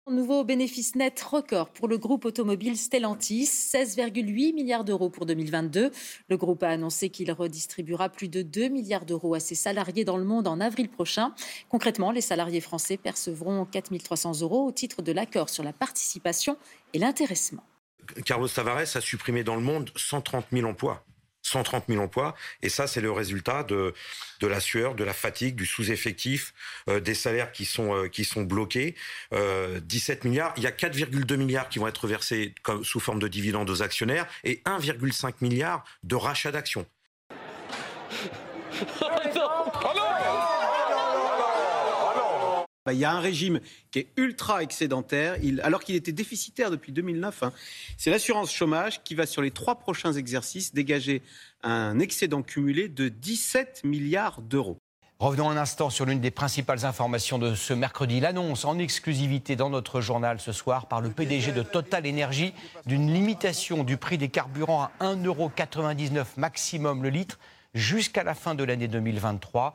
[0.07, 5.89] Nouveau bénéfice net record pour le groupe automobile Stellantis, 16,8 milliards d'euros pour 2022.
[6.29, 10.17] Le groupe a annoncé qu'il redistribuera plus de 2 milliards d'euros à ses salariés dans
[10.17, 11.33] le monde en avril prochain.
[11.67, 16.57] Concrètement, les salariés français percevront 4 300 euros au titre de l'accord sur la participation
[16.93, 17.63] et l'intéressement.
[18.25, 21.03] Carlos Tavares a supprimé dans le monde 130 000 emplois.
[21.45, 22.35] 130 000 emplois.
[22.61, 23.93] Et ça, c'est le résultat de,
[24.41, 26.53] de la sueur, de la fatigue, du sous-effectif,
[26.89, 28.95] euh, des salaires qui sont, euh, qui sont bloqués.
[29.33, 30.53] Euh, 17 milliards.
[30.57, 33.81] Il y a 4,2 milliards qui vont être versés comme, sous forme de dividendes aux
[33.81, 36.85] actionnaires et 1,5 milliard de rachat d'actions.
[42.85, 46.91] Bah, Il y a un régime qui est ultra excédentaire, alors qu'il était déficitaire depuis
[46.91, 47.43] 2009.
[47.43, 47.53] hein.
[47.97, 51.23] C'est l'assurance chômage qui va, sur les trois prochains exercices, dégager
[51.63, 54.77] un excédent cumulé de 17 milliards d'euros.
[55.17, 58.19] Revenons un instant sur l'une des principales informations de ce mercredi.
[58.19, 62.53] L'annonce en exclusivité dans notre journal ce soir par le PDG de Total Énergie
[62.85, 67.39] d'une limitation du prix des carburants à 1,99€ maximum le litre
[67.73, 69.73] jusqu'à la fin de l'année 2023.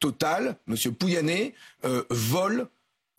[0.00, 0.76] Total, M.
[0.94, 1.54] Pouyanné,
[1.84, 2.68] euh, vole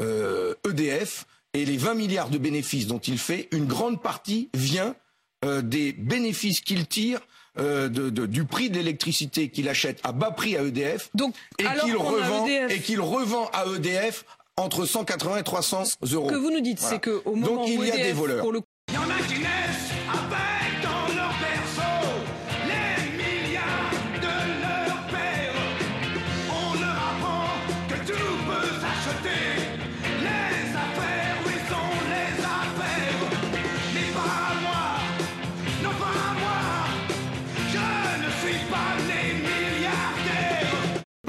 [0.01, 4.95] euh, EDF et les 20 milliards de bénéfices dont il fait, une grande partie vient
[5.45, 7.19] euh, des bénéfices qu'il tire
[7.59, 11.09] euh, de- de- du prix de l'électricité qu'il achète à bas prix à EDF
[11.57, 12.71] et qu'il revend, EDF.
[12.71, 14.25] et qu'il revend à EDF
[14.57, 16.27] entre 180 et 300 euros.
[16.29, 16.95] Ce que vous nous dites, Voilà.
[17.03, 18.41] c'est qu'au moment Donc il où y a EDF, des voleurs.
[18.41, 19.86] pour le Il y en a qui naissent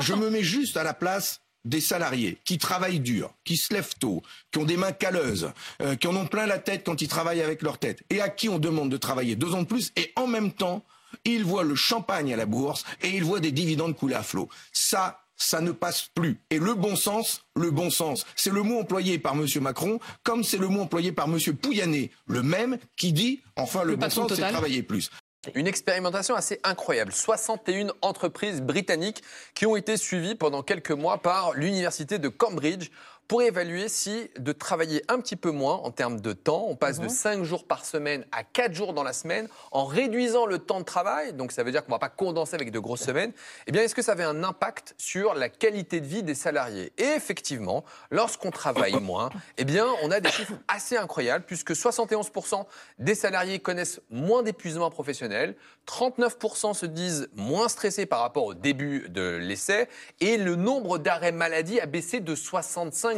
[0.08, 3.94] Je me mets juste à la place des salariés qui travaillent dur, qui se lèvent
[4.00, 7.08] tôt, qui ont des mains calleuses, euh, qui en ont plein la tête quand ils
[7.08, 9.92] travaillent avec leur tête, et à qui on demande de travailler deux ans de plus,
[9.96, 10.82] et en même temps,
[11.26, 14.48] ils voient le champagne à la bourse et ils voient des dividendes couler à flot.
[14.72, 16.40] Ça, ça ne passe plus.
[16.48, 19.46] Et le bon sens, le bon sens, c'est le mot employé par M.
[19.60, 21.38] Macron, comme c'est le mot employé par M.
[21.54, 25.10] Pouyanné, le même qui dit, enfin, le, Le bon sens, c'est travailler plus.
[25.54, 27.12] Une expérimentation assez incroyable.
[27.12, 29.22] 61 entreprises britanniques
[29.54, 32.90] qui ont été suivies pendant quelques mois par l'université de Cambridge
[33.28, 36.98] pour évaluer si de travailler un petit peu moins en termes de temps, on passe
[36.98, 40.80] de 5 jours par semaine à 4 jours dans la semaine, en réduisant le temps
[40.80, 43.32] de travail, donc ça veut dire qu'on ne va pas condenser avec de grosses semaines,
[43.66, 46.92] eh bien est-ce que ça avait un impact sur la qualité de vie des salariés?
[46.96, 52.64] Et effectivement, lorsqu'on travaille moins, eh bien on a des chiffres assez incroyables, puisque 71%
[52.98, 55.54] des salariés connaissent moins d'épuisement professionnel,
[55.86, 59.86] 39% se disent moins stressés par rapport au début de l'essai,
[60.20, 63.17] et le nombre d'arrêts maladie a baissé de 65%.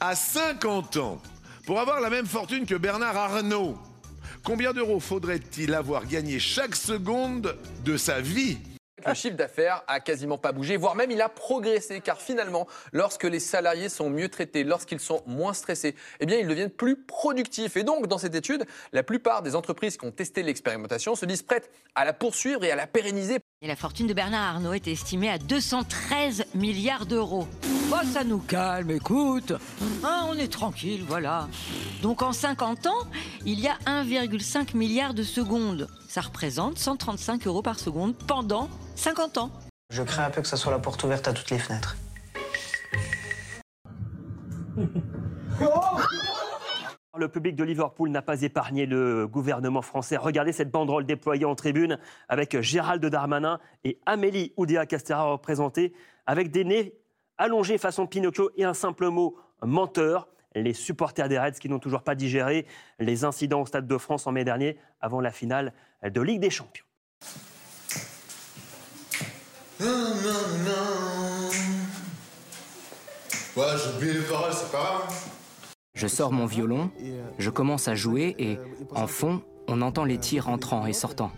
[0.00, 1.20] À 50 ans,
[1.66, 3.76] pour avoir la même fortune que Bernard Arnault,
[4.44, 8.58] combien d'euros faudrait-il avoir gagné chaque seconde de sa vie?
[9.06, 13.24] Le chiffre d'affaires a quasiment pas bougé, voire même il a progressé, car finalement, lorsque
[13.24, 17.76] les salariés sont mieux traités, lorsqu'ils sont moins stressés, eh bien, ils deviennent plus productifs.
[17.76, 21.42] Et donc, dans cette étude, la plupart des entreprises qui ont testé l'expérimentation se disent
[21.42, 23.38] prêtes à la poursuivre et à la pérenniser.
[23.64, 27.46] Et la fortune de Bernard Arnault est estimée à 213 milliards d'euros.
[27.92, 29.52] Oh, ça nous calme, écoute.
[30.02, 31.46] Hein, on est tranquille, voilà.
[32.02, 33.06] Donc en 50 ans,
[33.46, 35.86] il y a 1,5 milliard de secondes.
[36.08, 39.52] Ça représente 135 euros par seconde pendant 50 ans.
[39.90, 41.96] Je crains un peu que ça soit la porte ouverte à toutes les fenêtres.
[47.18, 50.16] Le public de Liverpool n'a pas épargné le gouvernement français.
[50.16, 55.92] Regardez cette banderole déployée en tribune avec Gérald Darmanin et Amélie Oudéa Castera représentée
[56.26, 56.94] avec des nez
[57.36, 60.26] allongés façon Pinocchio et un simple mot menteur.
[60.54, 62.66] Les supporters des Reds qui n'ont toujours pas digéré
[62.98, 66.48] les incidents au Stade de France en mai dernier avant la finale de Ligue des
[66.48, 66.86] Champions.
[69.78, 71.50] Non, non, non.
[73.54, 75.41] Ouais, j'ai oublié les paroles, c'est pas grave.
[75.94, 76.90] Je sors mon violon,
[77.38, 78.58] je commence à jouer et,
[78.94, 81.30] en fond, on entend les tirs entrant et sortant.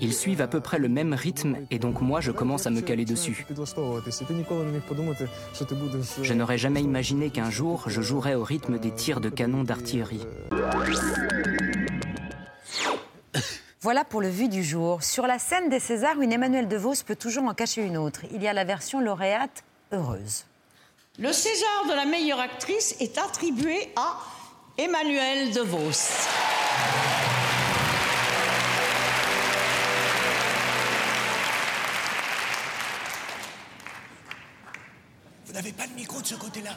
[0.00, 2.80] Ils suivent à peu près le même rythme et donc moi je commence à me
[2.80, 3.46] caler dessus.
[6.22, 10.26] Je n'aurais jamais imaginé qu'un jour je jouerais au rythme des tirs de canon d'artillerie.
[13.82, 15.02] Voilà pour le vu du jour.
[15.02, 18.22] Sur la scène des Césars, une Emmanuelle DeVos peut toujours en cacher une autre.
[18.32, 19.62] Il y a la version lauréate
[19.94, 20.44] heureuse.
[21.18, 24.18] Le César de la meilleure actrice est attribué à
[24.76, 26.28] Emmanuelle DeVos.
[35.46, 36.72] Vous n'avez pas de micro de ce côté-là.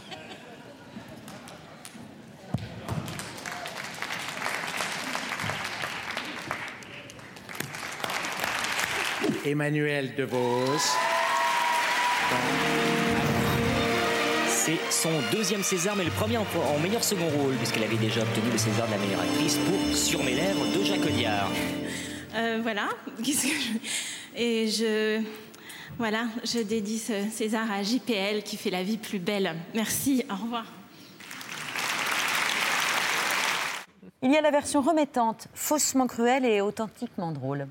[9.45, 10.77] Emmanuel DeVos.
[14.67, 16.41] C'est son deuxième César, mais le premier en,
[16.75, 19.95] en meilleur second rôle, puisqu'elle avait déjà obtenu le César de la meilleure actrice pour
[19.95, 21.49] Sur mes lèvres de Jacques Audiard.
[22.35, 22.89] Euh, voilà.
[23.23, 25.21] Qu'est-ce que je- Et je.
[25.97, 29.55] Voilà, je dédie ce César à JPL qui fait la vie plus belle.
[29.73, 30.65] Merci, au revoir.
[34.21, 37.67] Il y a la version remettante, faussement cruelle et authentiquement drôle.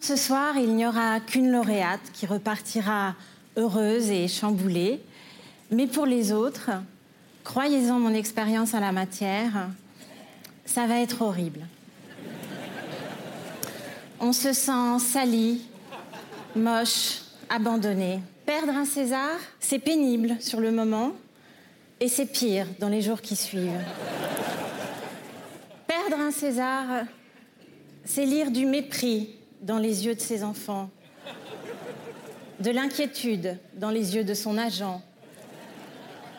[0.00, 3.14] Ce soir, il n'y aura qu'une lauréate qui repartira
[3.56, 5.00] heureuse et chamboulée.
[5.72, 6.70] Mais pour les autres,
[7.44, 9.70] croyez-en mon expérience en la matière,
[10.66, 11.60] ça va être horrible.
[14.20, 15.62] On se sent sali,
[16.54, 18.20] moche, abandonné.
[18.44, 19.30] Perdre un César,
[19.60, 21.12] c'est pénible sur le moment
[22.00, 23.82] et c'est pire dans les jours qui suivent.
[25.86, 27.06] Perdre un César,
[28.04, 30.90] c'est lire du mépris dans les yeux de ses enfants,
[32.60, 35.00] de l'inquiétude dans les yeux de son agent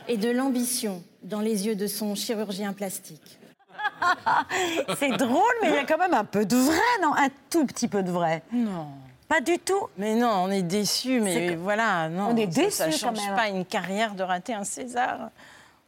[0.07, 3.39] et de l'ambition dans les yeux de son chirurgien plastique.
[4.97, 7.13] C'est drôle, mais il y a quand même un peu de vrai, non?
[7.15, 8.43] Un tout petit peu de vrai.
[8.51, 8.87] Non.
[9.27, 9.87] Pas du tout?
[9.97, 12.27] Mais non, on est déçus, mais que- voilà, non.
[12.31, 13.35] On est ça- déçus Ça quand change même.
[13.35, 15.29] pas une carrière de rater un César.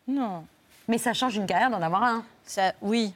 [0.07, 0.45] Non.
[0.87, 2.23] Mais ça change une carrière d'en avoir un.
[2.43, 3.13] Ça, oui,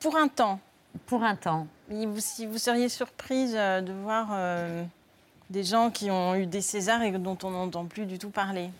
[0.00, 0.58] pour un temps.
[1.06, 1.66] Pour un temps.
[1.88, 4.84] Mais vous, si vous seriez surprise euh, de voir euh,
[5.50, 8.70] des gens qui ont eu des Césars et dont on n'entend plus du tout parler.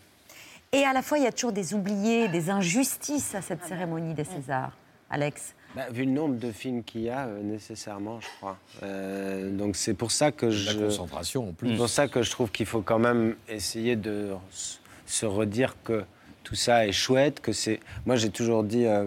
[0.74, 4.12] Et à la fois, il y a toujours des oubliés, des injustices à cette cérémonie
[4.12, 4.72] des Césars.
[5.08, 8.58] Alex Bah, vu le nombre de films qu'il y a, euh, nécessairement, je crois.
[8.82, 10.76] Euh, donc c'est pour ça que je.
[10.86, 11.70] concentration, en plus.
[11.70, 14.30] C'est pour ça que je trouve qu'il faut quand même essayer de
[15.06, 16.04] se redire que
[16.42, 17.78] tout ça est chouette, que c'est.
[18.06, 18.86] Moi, j'ai toujours dit.
[18.86, 19.06] euh,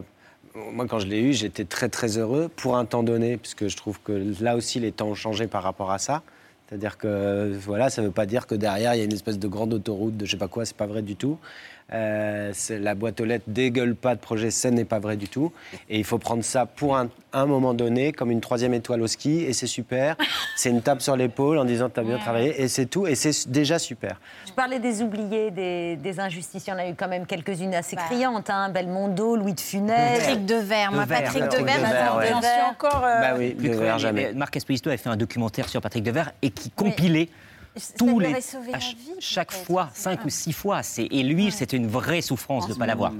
[0.55, 3.75] moi, quand je l'ai eu, j'étais très très heureux pour un temps donné, puisque je
[3.75, 6.23] trouve que là aussi les temps ont changé par rapport à ça.
[6.67, 9.39] C'est-à-dire que voilà, ça ne veut pas dire que derrière il y a une espèce
[9.39, 11.37] de grande autoroute de je sais pas quoi, c'est pas vrai du tout.
[11.93, 15.53] Euh, la boîte aux lettres dégueule pas de projet, ce n'est pas vrai du tout.
[15.89, 19.07] Et il faut prendre ça pour un, un moment donné comme une troisième étoile au
[19.07, 20.17] ski et c'est super.
[20.57, 23.49] c'est une tape sur l'épaule en disant t'as bien travaillé et c'est tout et c'est
[23.49, 24.19] déjà super.
[24.47, 26.65] Je parlais des oubliés, des, des injustices.
[26.67, 28.01] Il y en a eu quand même quelques-unes assez Bah.
[28.09, 28.49] criantes.
[28.49, 28.69] Hein.
[28.69, 30.19] Belmondo, Louis de Funès.
[30.19, 32.25] Patrick Devers, moi, Devers, Patrick Devers, Devers, ouais.
[32.27, 33.03] suis encore.
[33.05, 34.27] euh, Bah oui, Devers, jamais.
[34.27, 37.29] mais Marc Esposito a fait un documentaire sur Patrick Devers et qui compilait
[37.97, 40.83] tous les à la ch- vie, chaque fois, cinq ou six fois.
[40.83, 43.13] C'est et lui, c'était une vraie souffrance de ne pas l'avoir.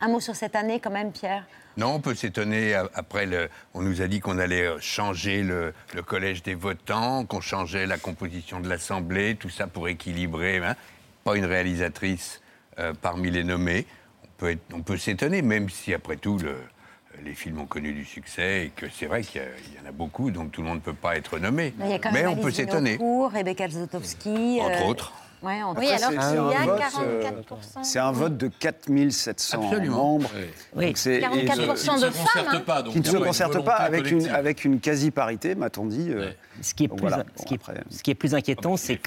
[0.00, 1.44] Un mot sur cette année quand même, Pierre.
[1.76, 2.74] Non, on peut s'étonner.
[2.94, 7.24] Après, le- on nous a dit qu'on allait euh, changer le, le collège des votants,
[7.24, 10.58] qu'on changeait la composition de l'Assemblée, tout ça pour équilibrer.
[10.58, 10.74] hein.
[11.24, 12.40] Pas une réalisatrice
[12.78, 13.86] euh, parmi les nommés.
[14.24, 16.56] On peut, peut s'étonner, même si après tout, le-
[17.24, 19.92] les films ont connu du succès et que c'est vrai qu'il y, il en a
[19.92, 21.74] beaucoup, donc tout le monde ne peut pas être nommé.
[21.80, 22.98] Il y a quand Mais même on peut s'étonner.
[23.00, 24.58] Rebecca Zlotowski.
[24.62, 25.12] Entre euh, autres.
[25.40, 25.94] Ouais, entre Oui, autres.
[26.04, 27.84] alors C'est qu'il y un a vote, 44%.
[27.84, 29.96] C'est un vote de 4700 Absolument.
[29.96, 30.30] membres.
[30.74, 30.86] Oui.
[30.86, 32.44] Donc c'est- et 44% ce- de femmes.
[32.48, 32.60] hein.
[32.66, 36.08] pas, qui ne se concerte pas avec une, avec une quasi-parité, m'a-t-on dit.
[36.10, 37.24] euh, Ce qui est donc plus, voilà.
[37.36, 39.00] ce qui après- ce qui est plus inquiétant, c'est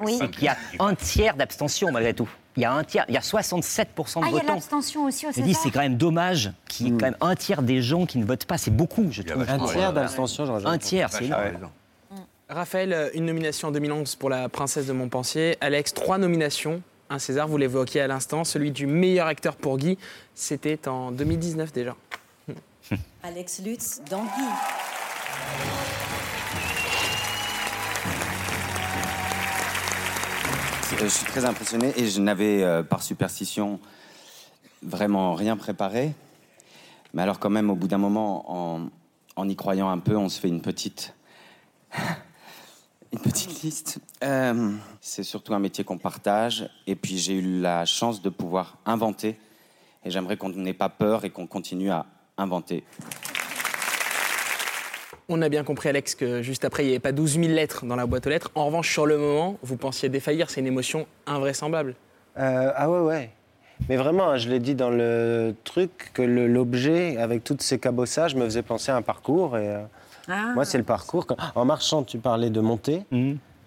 [0.00, 0.18] Oui.
[0.32, 2.28] qu'il y a un tiers d'abstention malgré tout.
[2.58, 4.54] Il y a un tiers, il y a 67% de Ah, il y a votants.
[4.54, 5.62] l'abstention aussi au Je dis, César.
[5.62, 8.24] c'est quand même dommage qu'il y ait quand même un tiers des gens qui ne
[8.24, 8.58] votent pas.
[8.58, 9.44] C'est beaucoup, je trouve.
[9.48, 11.70] Un tiers d'abstention, j'aurais Un tiers, c'est énorme.
[12.48, 15.56] Raphaël, euh, une nomination en 2011 pour la princesse de Montpensier.
[15.60, 19.96] Alex, trois nominations un César, vous l'évoquiez à l'instant, celui du meilleur acteur pour Guy.
[20.34, 21.96] C'était en 2019 déjà.
[23.22, 25.97] Alex Lutz dans Guy.
[31.00, 33.78] Je suis très impressionné et je n'avais euh, par superstition
[34.82, 36.12] vraiment rien préparé.
[37.14, 38.88] Mais alors quand même, au bout d'un moment, en,
[39.36, 41.14] en y croyant un peu, on se fait une petite,
[43.12, 44.00] une petite liste.
[44.24, 48.78] Euh, c'est surtout un métier qu'on partage et puis j'ai eu la chance de pouvoir
[48.84, 49.38] inventer.
[50.04, 52.06] Et j'aimerais qu'on n'ait pas peur et qu'on continue à
[52.36, 52.82] inventer.
[55.30, 57.84] On a bien compris, Alex, que juste après, il n'y avait pas 12 000 lettres
[57.84, 58.50] dans la boîte aux lettres.
[58.54, 60.48] En revanche, sur le moment, vous pensiez défaillir.
[60.48, 61.96] C'est une émotion invraisemblable.
[62.38, 63.30] Euh, ah ouais, ouais.
[63.90, 68.34] Mais vraiment, hein, je l'ai dit dans le truc, que l'objet, avec tous ces cabossages,
[68.36, 69.58] me faisait penser à un parcours.
[69.58, 69.82] Et, euh,
[70.30, 70.52] Ah.
[70.54, 71.26] Moi, c'est le parcours.
[71.26, 73.02] Quand- En marchant, tu parlais de monter.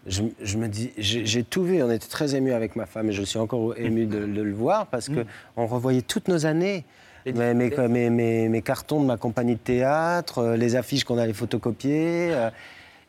[0.08, 1.82] Je, je me dis, j'ai tout vu.
[1.84, 4.54] On était très émus avec ma femme et je suis encore ému de, de le
[4.54, 5.26] voir parce que
[5.58, 6.86] on revoyait toutes nos années.
[7.26, 11.18] Mes, mes, mes- mes- mes cartons de ma compagnie de théâtre, euh, les affiches qu'on
[11.18, 12.50] allait photocopier, euh,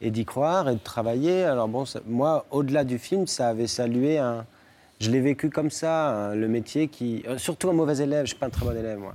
[0.00, 1.44] et d'y croire et de travailler.
[1.44, 4.44] Alors bon, ça- moi, au-delà du film, ça avait salué un.
[5.00, 7.22] Je l'ai vécu comme ça, hein, le métier qui.
[7.26, 9.14] euh, surtout un mauvais élève, je suis pas un très bon élève, moi.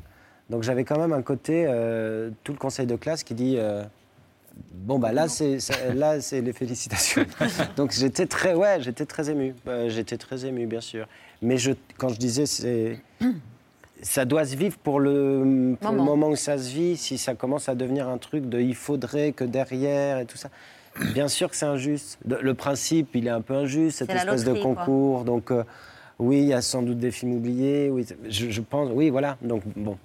[0.50, 3.56] Donc j'avais quand même un côté, euh, tout le conseil de classe qui dit.
[3.58, 3.84] euh,
[4.74, 5.60] Bon bah là c'est
[5.94, 7.24] là c'est les félicitations.
[7.78, 11.06] Donc j'étais très ouais j'étais très ému Euh, j'étais très ému bien sûr.
[11.44, 13.00] Mais je quand je disais c'est
[14.02, 16.30] ça doit se vivre pour le pour le Moment.
[16.30, 16.98] où ça se vit.
[16.98, 20.50] Si ça commence à devenir un truc de il faudrait que derrière et tout ça.
[21.14, 22.18] Bien sûr que c'est injuste.
[22.26, 24.62] Le principe il est un peu injuste cette espèce de quoi.
[24.76, 25.24] concours.
[25.24, 25.64] Donc euh,
[26.20, 27.90] oui il y a sans doute des films oubliés.
[27.90, 29.98] Oui je, je pense oui voilà donc bon.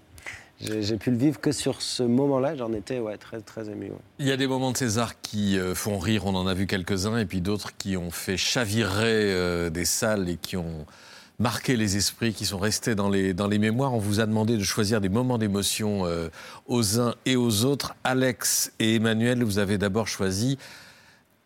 [0.61, 3.87] J'ai j'ai pu le vivre que sur ce moment-là, j'en étais ouais, très, très ému.
[3.87, 3.96] ouais.
[4.20, 6.68] Il y a des moments de César qui euh, font rire, on en a vu
[6.68, 10.87] quelques-uns, et puis d'autres qui ont fait chavirer euh, des salles et qui ont
[11.38, 13.95] marqué les esprits, qui sont restés dans les, dans les mémoires.
[13.95, 16.29] On vous a demandé de choisir des moments d'émotion euh,
[16.66, 17.95] aux uns et aux autres.
[18.05, 20.59] Alex et Emmanuel, vous avez d'abord choisi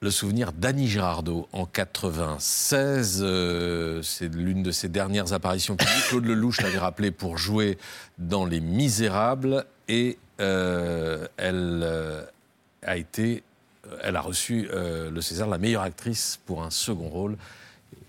[0.00, 3.20] le souvenir d'Annie Girardot en 96.
[3.22, 6.04] euh, c'est l'une de ses dernières apparitions publiques.
[6.08, 7.78] Claude Lelouch l'avait rappelé pour jouer
[8.18, 11.88] dans Les Misérables et euh, elle
[12.82, 13.42] a été,
[14.02, 17.36] elle a reçu le César la meilleure actrice pour un second rôle.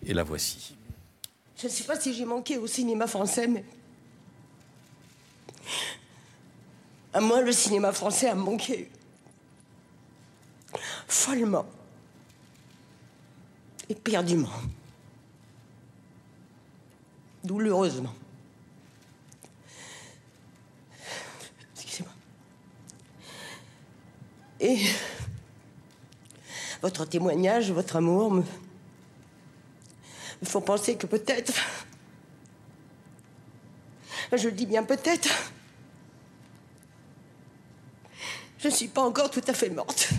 [0.06, 0.77] Et la voici.
[1.58, 3.65] Je ne sais pas si j'ai manqué au cinéma français, mais.
[7.13, 8.91] À moi, le cinéma français a manqué.
[11.08, 11.65] Follement.
[13.89, 14.52] Éperdument.
[17.43, 18.13] Douloureusement.
[21.74, 22.13] Excusez-moi.
[24.60, 24.80] Et.
[26.84, 28.43] Votre témoignage, votre amour me.
[30.41, 31.54] Me font penser que peut-être.
[34.34, 35.30] Je dis bien peut-être.
[38.60, 40.10] Je ne suis pas encore tout à fait morte.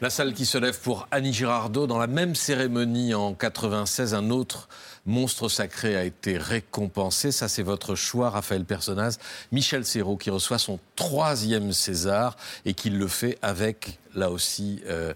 [0.00, 1.86] La salle qui se lève pour Annie Girardot.
[1.86, 4.68] Dans la même cérémonie en 96, un autre
[5.06, 7.32] monstre sacré a été récompensé.
[7.32, 9.18] Ça, c'est votre choix, Raphaël Personnaz.
[9.52, 15.12] Michel Serrault qui reçoit son troisième César et qui le fait avec, là aussi, euh,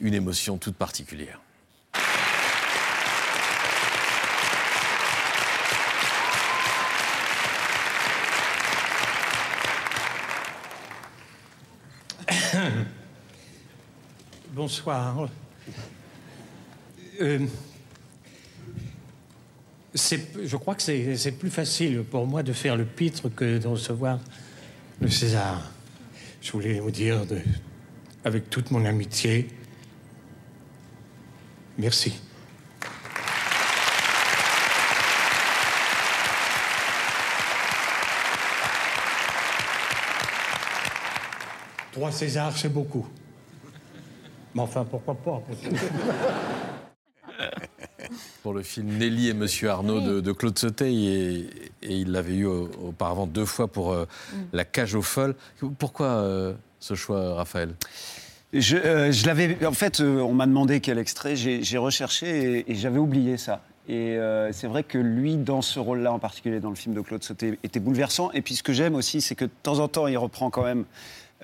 [0.00, 1.40] une émotion toute particulière.
[14.50, 15.28] Bonsoir.
[17.20, 17.46] Euh,
[20.44, 24.18] je crois que c'est plus facile pour moi de faire le pitre que de recevoir
[25.00, 25.70] le César.
[26.40, 27.22] Je voulais vous dire,
[28.24, 29.48] avec toute mon amitié,
[31.76, 32.20] merci.
[41.92, 43.06] Trois Césars, c'est beaucoup.
[44.54, 45.42] Mais enfin, pourquoi pas
[48.48, 51.50] Pour le film Nelly et Monsieur Arnaud de, de Claude Sautet, et,
[51.82, 54.06] et il l'avait eu au- auparavant deux fois pour euh,
[54.54, 55.34] La cage aux folles.
[55.78, 57.74] Pourquoi euh, ce choix, Raphaël?
[58.54, 59.66] Je, euh, je l'avais.
[59.66, 61.36] En fait, euh, on m'a demandé quel extrait.
[61.36, 63.62] J'ai j'ai recherché et, et j'avais oublié ça.
[63.86, 67.02] Et euh, c'est vrai que lui, dans ce rôle-là en particulier, dans le film de
[67.02, 68.30] Claude Sauté, était bouleversant.
[68.32, 70.64] Et puis ce que j'aime aussi, c'est que de temps en temps, il reprend quand
[70.64, 70.86] même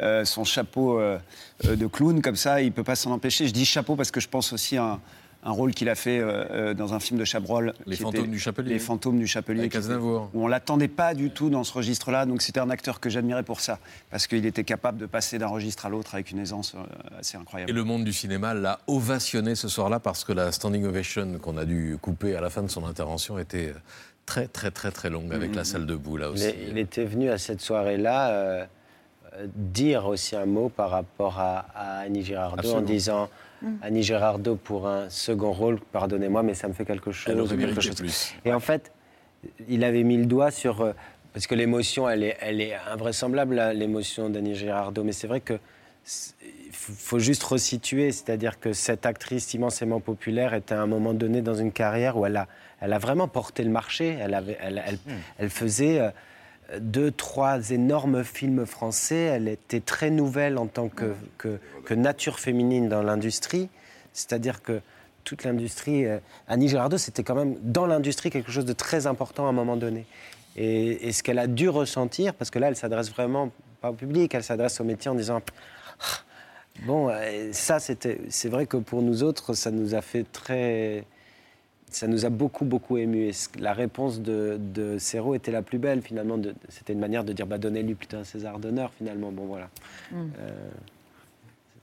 [0.01, 1.19] euh, son chapeau euh,
[1.64, 2.62] de clown comme ça.
[2.62, 3.47] Il peut pas s'en empêcher.
[3.47, 5.01] Je dis chapeau parce que je pense aussi à un,
[5.45, 7.75] un rôle qu'il a fait euh, euh, dans un film de Chabrol.
[7.87, 8.71] Les fantômes du Chapelier.
[8.71, 9.61] Les fantômes du Chapelier.
[9.61, 10.31] Avec Aznavour.
[10.33, 12.25] Où on l'attendait pas du tout dans ce registre-là.
[12.25, 13.79] Donc c'était un acteur que j'admirais pour ça.
[14.11, 17.37] Parce qu'il était capable de passer d'un registre à l'autre avec une aisance euh, assez
[17.37, 17.71] incroyable.
[17.71, 21.59] Et le monde du cinéma l'a ovationné ce soir-là parce que la standing ovation qu'on
[21.59, 23.75] a dû couper à la fin de son intervention était
[24.25, 26.55] très très très très longue avec la salle debout là Il, aussi.
[26.71, 28.67] il était venu à cette soirée-là euh,
[29.55, 32.79] dire aussi un mot par rapport à, à Annie Girardot Absolument.
[32.81, 33.29] en disant
[33.65, 33.77] Mm.
[33.83, 37.35] Annie Girardot pour un second rôle, pardonnez-moi, mais ça me fait quelque chose.
[37.35, 37.96] Quelque chose.
[37.96, 38.35] plus.
[38.44, 38.92] Et en fait,
[39.69, 40.81] il avait mis le doigt sur.
[40.83, 40.92] euh,
[41.33, 45.02] parce que l'émotion, elle est, elle est invraisemblable, l'émotion d'Annie Girardot.
[45.02, 45.58] Mais c'est vrai que.
[46.73, 51.54] faut juste resituer, c'est-à-dire que cette actrice immensément populaire était à un moment donné dans
[51.54, 52.46] une carrière où elle a,
[52.81, 54.17] elle a vraiment porté le marché.
[54.21, 54.98] Elle, avait, elle, elle,
[55.38, 56.10] elle faisait euh,
[56.79, 59.17] deux, trois énormes films français.
[59.17, 61.15] Elle était très nouvelle en tant que,
[61.94, 63.69] nature féminine dans l'industrie.
[64.12, 64.81] C'est-à-dire que
[65.25, 66.06] toute l'industrie.
[66.06, 69.52] euh, Annie Girardot, c'était quand même dans l'industrie quelque chose de très important à un
[69.52, 70.06] moment donné.
[70.56, 73.50] Et, ce qu'elle a dû ressentir, parce que là, elle s'adresse vraiment
[73.81, 75.40] pas au public, elle s'adresse au métier en disant.
[76.00, 76.04] Ah,
[76.83, 81.04] Bon, euh, ça, c'est vrai que pour nous autres, ça nous a fait très.
[81.95, 83.29] Ça nous a beaucoup, beaucoup ému.
[83.29, 86.37] Et la réponse de, de Serrault était la plus belle, finalement.
[86.38, 89.31] de- c'était une manière de dire bah, donnez-lui plutôt un César d'honneur, finalement.
[89.31, 89.71] Bon, voilà.
[90.13, 90.51] Euh,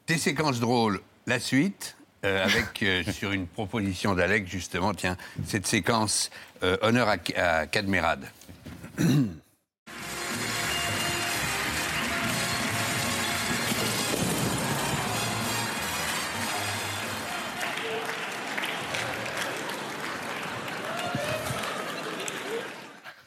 [0.07, 1.95] Des séquences drôles, la suite,
[2.25, 6.29] euh, avec euh, sur une proposition d'Alex, justement, tiens, cette séquence
[6.63, 8.25] euh, honneur à, à Cadmerade.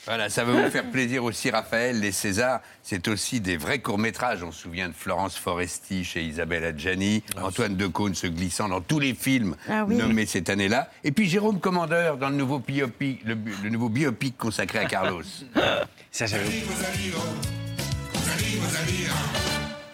[0.07, 1.98] Voilà, ça va vous faire plaisir aussi, Raphaël.
[1.98, 4.42] Les Césars, c'est aussi des vrais courts-métrages.
[4.42, 8.98] On se souvient de Florence Foresti chez Isabelle Adjani, Antoine Decaune se glissant dans tous
[9.00, 9.96] les films Ah oui.
[9.96, 10.90] nommés cette année-là.
[11.05, 14.84] Et puis Jérôme Commandeur dans le nouveau biopic, le, bu- le nouveau biopic consacré à
[14.84, 15.22] Carlos.
[16.11, 16.44] ça, j'avais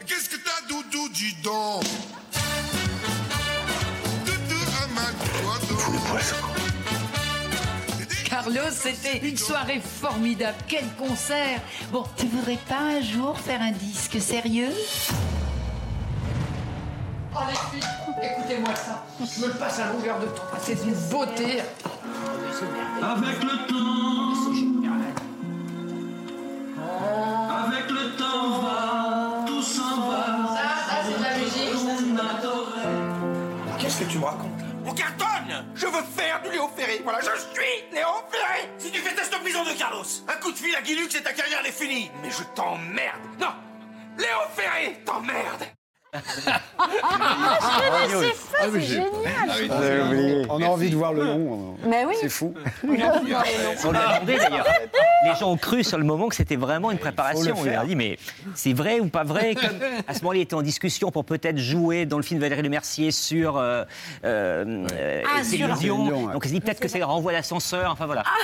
[0.06, 1.84] Qu'est-ce que t'as, Doudou, dis donc?
[4.26, 4.60] Doudou,
[5.78, 6.69] donc.
[8.42, 10.56] Carlos, c'était une soirée formidable.
[10.66, 11.60] Quel concert
[11.92, 14.72] Bon, tu voudrais pas un jour faire un disque sérieux?
[17.34, 17.88] Oh les filles,
[18.22, 19.04] écoutez-moi ça.
[19.20, 20.42] Je me le passe à longueur de temps.
[20.58, 21.60] C'est une beauté.
[23.02, 24.32] Avec le temps,
[27.66, 30.24] avec le temps va, tout s'en va.
[30.48, 31.74] Ça, ça, c'est de la musique.
[33.78, 34.69] Qu'est-ce que tu me racontes?
[34.90, 37.00] On cartonne Je veux faire du Léo Ferré.
[37.04, 38.68] Voilà, je suis Léo Ferré.
[38.76, 41.22] Si tu fais test de prison de Carlos, un coup de fil à Guilux et
[41.22, 42.10] ta carrière elle est finie.
[42.22, 43.20] Mais je t'emmerde.
[43.38, 43.54] Non
[44.18, 45.79] Léo Ferré t'emmerde
[46.12, 46.20] Ah,
[48.08, 50.46] je connaissais pas, c'est génial.
[50.50, 51.76] On a envie de voir le long.
[51.86, 52.14] Mais oui.
[52.20, 52.54] C'est fou.
[52.84, 54.66] On lui a demandé d'ailleurs.
[55.24, 57.54] Les gens ont cru sur le moment que c'était vraiment une préparation.
[57.56, 58.18] On le lui a dit, mais
[58.54, 59.54] c'est vrai ou pas vrai?
[59.54, 62.44] Comme à ce moment-là, il était en discussion pour peut-être jouer dans le film de
[62.44, 63.84] Valérie Lemercier sur euh,
[64.24, 64.86] euh,
[65.26, 66.28] Ah, Céline sur- Dion.
[66.32, 67.90] Donc il se dit peut-être que c'est le renvoi d'ascenseur.
[67.92, 68.24] Enfin voilà.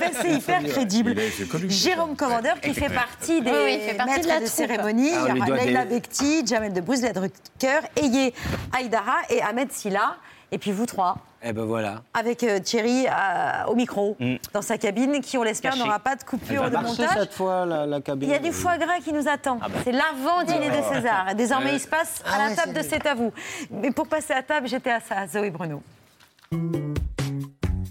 [0.00, 1.14] Ben, c'est hyper crédible.
[1.16, 1.58] Ça.
[1.68, 5.10] Jérôme Commandeur qui fait partie des maîtres de la cérémonie.
[5.14, 8.32] Ah, on Il y aura Leila Bekti, Jamel Debbouze, Led Drucker, Eye
[8.72, 10.16] Aïdara et Ahmed Silla.
[10.52, 12.02] Et puis vous trois, Eh ben voilà.
[12.12, 14.34] avec euh, Thierry euh, au micro, Mm.
[14.52, 17.08] dans sa cabine, qui, on l'espère, n'aura pas de coupure de montage.
[17.16, 18.28] cette fois, la, la cabine.
[18.28, 19.58] Il y a du foie gras qui nous attend.
[19.84, 21.30] C'est l'avant-dîner des Césars.
[21.30, 23.32] Et désormais, Euh, il se passe à ah la ouais, table de C'est à vous.
[23.70, 25.82] Mais pour passer à table, j'étais à ça, Zoé Bruno.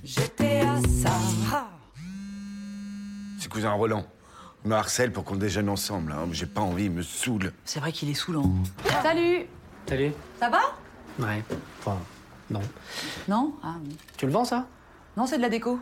[0.03, 1.65] J'étais à ça.
[3.39, 4.03] C'est cousin Roland.
[4.65, 6.11] Il me harcèle pour qu'on déjeune ensemble.
[6.11, 6.27] Hein.
[6.31, 7.53] J'ai pas envie, il me saoule.
[7.65, 8.51] C'est vrai qu'il est saoulant.
[9.01, 9.45] Salut
[9.87, 10.11] Salut.
[10.39, 10.59] Ça va?
[11.19, 11.43] Ouais.
[11.79, 11.97] Enfin,
[12.49, 12.61] non.
[13.27, 13.53] Non?
[13.63, 13.75] Ah,
[14.17, 14.67] Tu le vends, ça?
[15.17, 15.79] Non, c'est de la déco.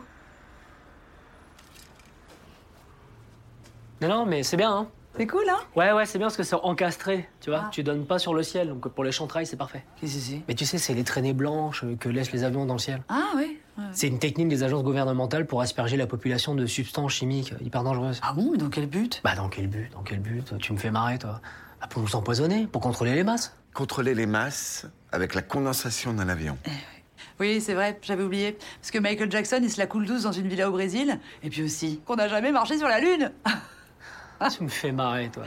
[4.00, 4.88] Non, non, mais c'est bien, hein
[5.18, 7.68] C'est cool, hein Ouais, ouais, c'est bien parce que c'est encastré, tu vois.
[7.72, 9.84] Tu donnes pas sur le ciel, donc pour les chantrailles, c'est parfait.
[10.00, 12.74] Qu'est-ce que c'est Mais tu sais, c'est les traînées blanches que laissent les avions dans
[12.74, 13.02] le ciel.
[13.08, 13.58] Ah oui.
[13.78, 13.84] ouais.
[13.92, 18.20] C'est une technique des agences gouvernementales pour asperger la population de substances chimiques hyper dangereuses.
[18.22, 19.20] Ah bon, mais dans quel but?
[19.24, 19.90] Bah, dans quel but?
[19.92, 20.56] Dans quel but?
[20.58, 21.40] Tu me fais marrer, toi.
[21.80, 23.56] Bah, pour nous empoisonner, pour contrôler les masses.
[23.74, 26.56] Contrôler les masses avec la condensation d'un avion.
[27.40, 28.56] Oui, c'est vrai, j'avais oublié.
[28.80, 31.18] Parce que Michael Jackson, il se la coule douce dans une villa au Brésil.
[31.42, 33.32] Et puis aussi, qu'on n'a jamais marché sur la Lune.
[34.56, 35.44] Tu me fais marrer, toi.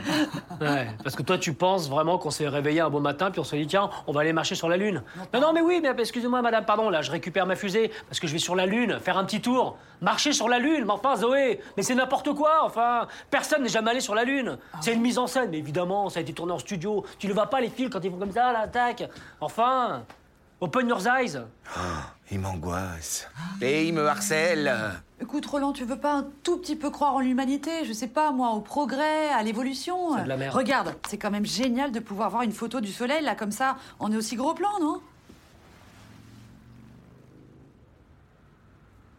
[0.60, 3.44] Ouais, parce que toi, tu penses vraiment qu'on s'est réveillé un beau matin, puis on
[3.44, 5.02] se dit, tiens, on va aller marcher sur la Lune.
[5.32, 8.26] Non, non, mais oui, mais excusez-moi, madame, pardon, là, je récupère ma fusée, parce que
[8.26, 9.76] je vais sur la Lune, faire un petit tour.
[10.00, 13.06] Marcher sur la Lune, mais enfin, Zoé, mais c'est n'importe quoi, enfin.
[13.30, 14.58] Personne n'est jamais allé sur la Lune.
[14.80, 17.04] C'est une mise en scène, mais évidemment, ça a été tourné en studio.
[17.18, 19.08] Tu ne vois pas, les fils, quand ils font comme ça, là, tac.
[19.40, 20.02] Enfin.
[20.60, 21.40] Open your eyes.
[22.30, 23.28] Il m'angoisse.
[23.60, 24.72] Et il me harcèle.
[25.22, 28.32] Écoute, Roland, tu veux pas un tout petit peu croire en l'humanité Je sais pas,
[28.32, 30.56] moi, au progrès, à l'évolution C'est de la merde.
[30.56, 33.76] Regarde, c'est quand même génial de pouvoir voir une photo du soleil, là, comme ça,
[34.00, 35.00] en est aussi gros plan, non?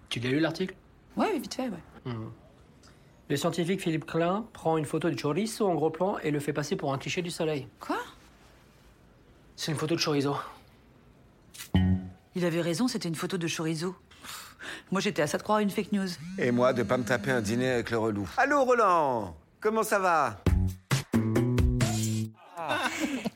[0.10, 0.76] Tu l'as lu l'article?
[1.16, 1.84] Ouais, vite fait, ouais.
[2.06, 2.32] Mhm.
[3.30, 6.52] Le scientifique Philippe Klein prend une photo de chorizo en gros plan et le fait
[6.52, 7.70] passer pour un cliché du soleil.
[7.80, 7.98] Quoi?
[9.56, 10.36] C'est une photo de chorizo.
[12.36, 13.96] Il avait raison, c'était une photo de chorizo.
[14.92, 16.08] Moi, j'étais à ça de croire une fake news.
[16.38, 18.28] Et moi, de pas me taper un dîner avec le relou.
[18.38, 20.38] Allô, Roland Comment ça va?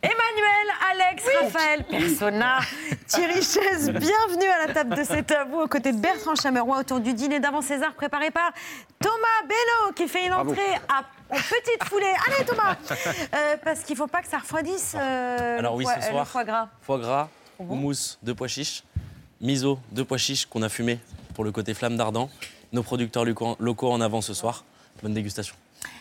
[0.02, 2.60] Emmanuel, Alex, Raphaël, Persona,
[3.08, 7.00] Thierry Chaise, bienvenue à la table de cet tabou aux côtés de Bertrand Chameroy autour
[7.00, 8.52] du dîner d'avant César préparé par
[9.00, 10.52] Thomas Bello qui fait une Bravo.
[10.52, 11.00] entrée à,
[11.30, 12.14] en petite foulée.
[12.28, 12.76] Allez Thomas
[13.36, 16.00] Euh, Parce qu'il ne faut pas que ça refroidisse euh, Alors le, oui, foie, ce
[16.00, 16.70] euh, le soir, foie gras.
[16.82, 18.84] foie gras, bon houmous, deux pois chiches,
[19.42, 21.00] miso, deux pois chiches qu'on a fumé
[21.38, 22.32] pour le côté flamme d'ardent.
[22.74, 23.24] Nos producteurs
[23.60, 24.66] locaux en avant ce soir.
[25.04, 25.54] Bonne dégustation.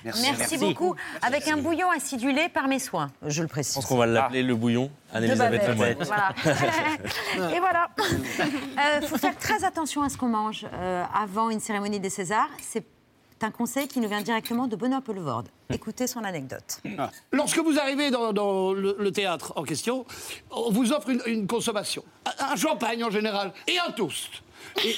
[0.03, 0.95] Merci, beaucoup.
[1.21, 3.75] Avec un bouillon acidulé par mes soins, je le Je précise.
[3.75, 5.69] pense qu'on va l'appeler le bouillon Anne-Elisabeth.
[5.69, 5.97] Lemoyne.
[6.01, 6.33] Voilà.
[7.55, 7.91] Et voilà.
[9.03, 12.49] Il faut faire très attention à ce qu'on mange euh, avant une cérémonie des Césars.
[12.63, 12.87] C'est
[13.43, 15.49] un conseil qui nous vient directement de Benoît Poelvoorde.
[15.73, 16.81] Écoutez son anecdote.
[17.33, 20.07] Lorsque vous arrivez dans, le, théâtre en question,
[20.51, 22.05] on vous offre une, consommation.
[22.39, 24.43] Un, champagne en général et un toast.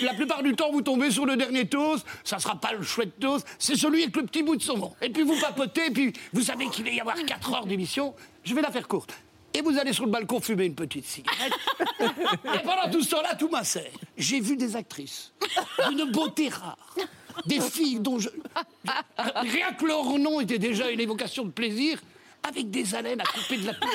[0.02, 2.06] La plupart du temps, vous tombez sur le dernier toast.
[2.24, 4.94] Ça sera pas le chouette toast, c'est celui avec le petit bout de saumon.
[5.02, 8.14] Et puis vous papotez, et puis vous savez qu'il va y avoir 4 heures d'émission.
[8.44, 9.14] Je vais la faire courte.
[9.54, 11.52] Et vous allez sur le balcon fumer une petite cigarette.
[12.00, 13.90] Et pendant tout ce temps-là, tout m'insère.
[14.16, 15.32] J'ai vu des actrices
[15.88, 16.94] d'une beauté rare.
[17.46, 18.28] Des filles dont je...
[19.16, 22.00] Rien que leur nom était déjà une évocation de plaisir,
[22.42, 23.88] avec des haleines à couper de la peau.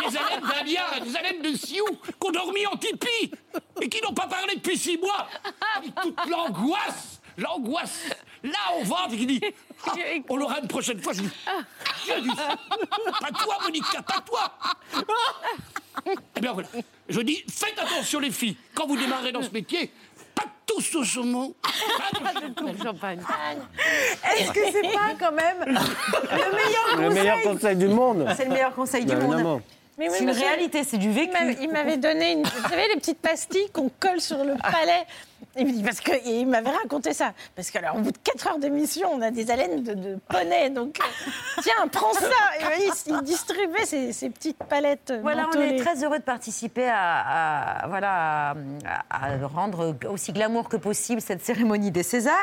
[0.00, 3.32] Des haleines d'Alia, des haleines de Sioux, qu'on dormi en tipi,
[3.80, 5.28] et qui n'ont pas parlé depuis six mois.
[5.76, 8.04] Avec toute l'angoisse, l'angoisse,
[8.42, 9.40] là au ventre, qui dit
[9.86, 9.94] Ah,
[10.28, 11.12] On l'aura une prochaine fois.
[11.12, 11.30] Je dis,
[12.06, 14.52] je dis Pas toi, Monica, pas toi
[16.36, 16.68] Eh bien voilà.
[17.08, 19.90] Je dis Faites attention, les filles, quand vous démarrez dans ce métier,
[20.42, 21.54] pas tous au saumon.
[22.82, 23.20] champagne.
[24.38, 28.28] Est-ce que c'est pas quand même le meilleur conseil Le meilleur conseil du monde.
[28.36, 29.32] C'est le meilleur conseil du Bah, monde.
[29.34, 29.60] évidemment.
[29.98, 31.30] Mais oui, c'est une monsieur, réalité, c'est du vécu.
[31.38, 34.54] Il m'avait- Il m'avait donné, une, vous savez, les petites pastilles qu'on colle sur le
[34.62, 35.04] palais.
[35.56, 36.00] Il me dit, parce
[36.46, 37.32] m'avait raconté ça.
[37.54, 40.18] Parce que, alors, au bout de 4 heures d'émission, on a des haleines de, de
[40.28, 40.70] poney.
[40.70, 41.30] Donc, euh,
[41.62, 42.28] tiens, prends ça.
[42.60, 45.12] Et il, il distribuait ces, ces petites palettes.
[45.22, 48.54] Voilà, on est très heureux de participer à, à- voilà,
[49.10, 52.34] à, à rendre aussi glamour que possible cette cérémonie des Césars,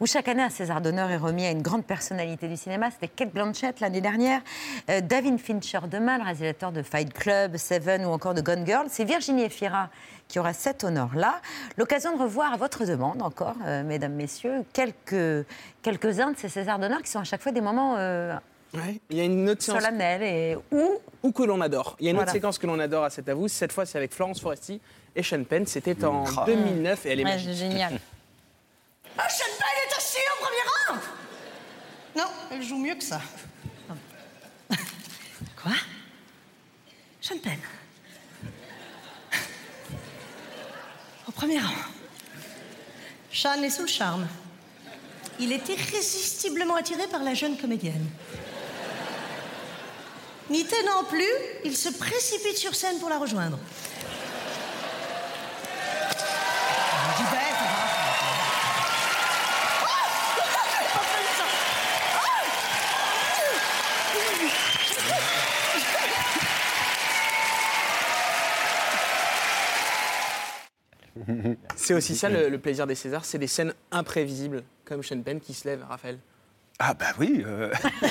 [0.00, 2.90] où chaque année un César d'honneur est remis à une grande personnalité du cinéma.
[2.90, 4.40] C'était Kate Blanchett l'année dernière,
[4.90, 8.86] euh, David Fincher demain, le réalisateur de Fight Club, Seven ou encore de Gone Girl.
[8.88, 9.88] C'est Virginie Efira
[10.32, 11.42] qui aura cet honneur-là.
[11.76, 15.46] L'occasion de revoir à votre demande encore, euh, mesdames, messieurs, quelques,
[15.82, 18.34] quelques-uns de ces Césars d'honneur qui sont à chaque fois des moments euh,
[18.72, 18.98] Ouais.
[19.10, 21.96] Il y a une autre solennels et où Ou que l'on adore.
[22.00, 22.30] Il y a une Voilà.
[22.30, 23.46] autre séquence que l'on adore à cet avou.
[23.46, 24.80] Cette fois, c'est avec Florence Foresti
[25.14, 25.66] et Sean Penn.
[25.66, 26.44] C'était en Ah.
[26.46, 27.52] 2009 et elle est Ouais, magique.
[27.52, 28.00] génial.
[29.18, 30.62] Ah, Sean Penn est assis au premier
[30.96, 31.02] rang
[32.16, 33.20] Non, elle joue mieux que ça.
[35.62, 35.72] Quoi?
[37.20, 37.58] Sean Penn.
[41.32, 41.60] Au premier.
[43.32, 44.26] Sean est sous le charme.
[45.40, 48.06] Il est irrésistiblement attiré par la jeune comédienne.
[50.50, 51.24] N'y tenant plus,
[51.64, 53.58] il se précipite sur scène pour la rejoindre.
[71.76, 75.40] C'est aussi ça le, le plaisir des Césars, c'est des scènes imprévisibles, comme Sean Penn
[75.40, 76.18] qui se lève, Raphaël.
[76.78, 77.44] Ah bah oui.
[77.46, 77.70] euh,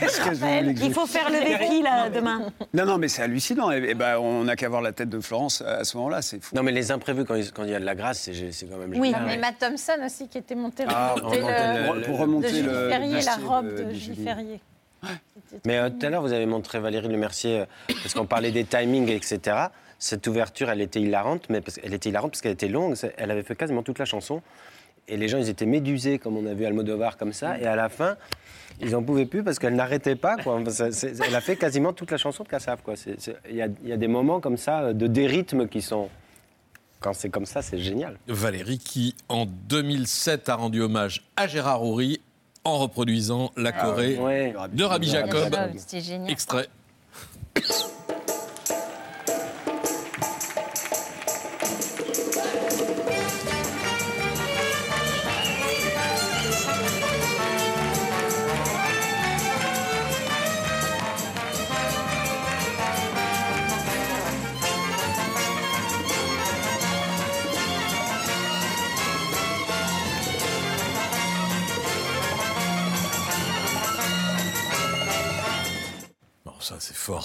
[0.00, 3.72] que Il faut faire lever qui, là, demain Non, non, mais c'est hallucinant.
[3.72, 6.40] Et, et ben, on n'a qu'à voir la tête de Florence à ce moment-là, c'est
[6.42, 6.54] fou.
[6.54, 8.76] Non, mais les imprévus, quand il, quand il y a de la grâce, c'est quand
[8.76, 9.24] même Oui, génial.
[9.26, 12.62] mais Matt Thompson aussi qui était monté Ah, remonter pour le- remonter le- pour remonter
[12.62, 14.22] de le Ferrier, la robe de- de, de Julie.
[14.24, 14.60] Ferrier.
[15.64, 17.64] Mais euh, tout à l'heure, vous avez montré Valérie Lemercier, euh,
[18.02, 19.56] parce qu'on parlait des timings, etc.
[20.00, 22.96] Cette ouverture, elle était hilarante, mais parce, elle était hilarante parce qu'elle était longue.
[23.18, 24.40] Elle avait fait quasiment toute la chanson.
[25.06, 27.58] Et les gens, ils étaient médusés, comme on a vu Almodovar comme ça.
[27.58, 28.16] Et à la fin,
[28.80, 30.36] ils n'en pouvaient plus parce qu'elle n'arrêtait pas.
[30.36, 30.58] Quoi.
[30.62, 32.78] Elle a fait quasiment toute la chanson de Kassav.
[33.48, 35.82] Il y, a, il y a des moments comme ça, euh, de des rythmes qui
[35.82, 36.08] sont...
[37.00, 38.18] Quand c'est comme ça, c'est génial.
[38.26, 42.20] Valérie qui, en 2007, a rendu hommage à Gérard Houry
[42.64, 44.54] en reproduisant la Ah Corée ouais.
[44.72, 45.54] de Rabbi Jacob.
[45.76, 46.30] C'était génial.
[46.30, 46.68] Extrait.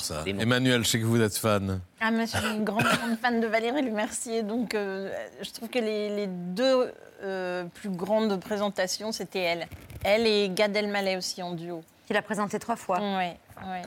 [0.06, 0.24] Ça.
[0.26, 1.80] Emmanuel, je sais que vous êtes fan.
[2.00, 5.70] Ah, mais je suis une grande, grande fan de Valérie Lemercier, donc euh, je trouve
[5.70, 6.92] que les, les deux
[7.24, 9.68] euh, plus grandes présentations, c'était elle.
[10.04, 11.84] Elle et Gad Elmaleh aussi en duo.
[12.08, 13.00] Qui l'a présenté trois fois.
[13.00, 13.32] Oui,
[13.68, 13.82] ouais.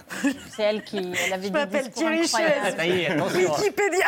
[0.51, 2.55] C'est elle qui elle avait Je des m'appelle Thierry incroyables.
[2.65, 2.77] Chaise.
[2.77, 3.55] Ça y est, attention.
[3.55, 4.07] Wikipédia.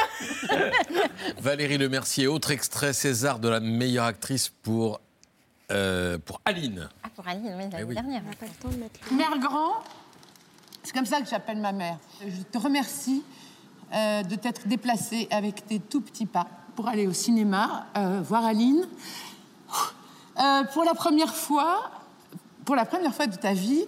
[1.40, 5.00] Valérie Lemercier, autre extrait César de la meilleure actrice pour,
[5.70, 6.88] euh, pour Aline.
[7.04, 7.94] Ah, pour Aline, oui, l'année oui.
[7.94, 8.22] dernière.
[8.22, 9.74] pas le temps de mettre Mère Grand,
[10.90, 11.98] c'est comme ça que j'appelle ma mère.
[12.20, 13.22] Je te remercie
[13.94, 18.44] euh, de t'être déplacée avec tes tout petits pas pour aller au cinéma, euh, voir
[18.44, 18.88] Aline.
[20.40, 21.92] Euh, pour la première fois,
[22.64, 23.86] pour la première fois de ta vie,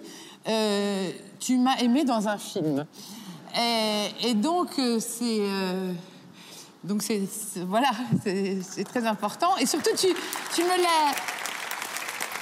[1.41, 2.85] tu m'as aimé dans un film.
[3.59, 5.41] Et, et donc, c'est.
[6.85, 7.27] donc, c'est.
[7.67, 7.91] Voilà,
[8.23, 9.57] c'est très important.
[9.57, 10.07] Et surtout, tu,
[10.55, 11.15] tu me l'as.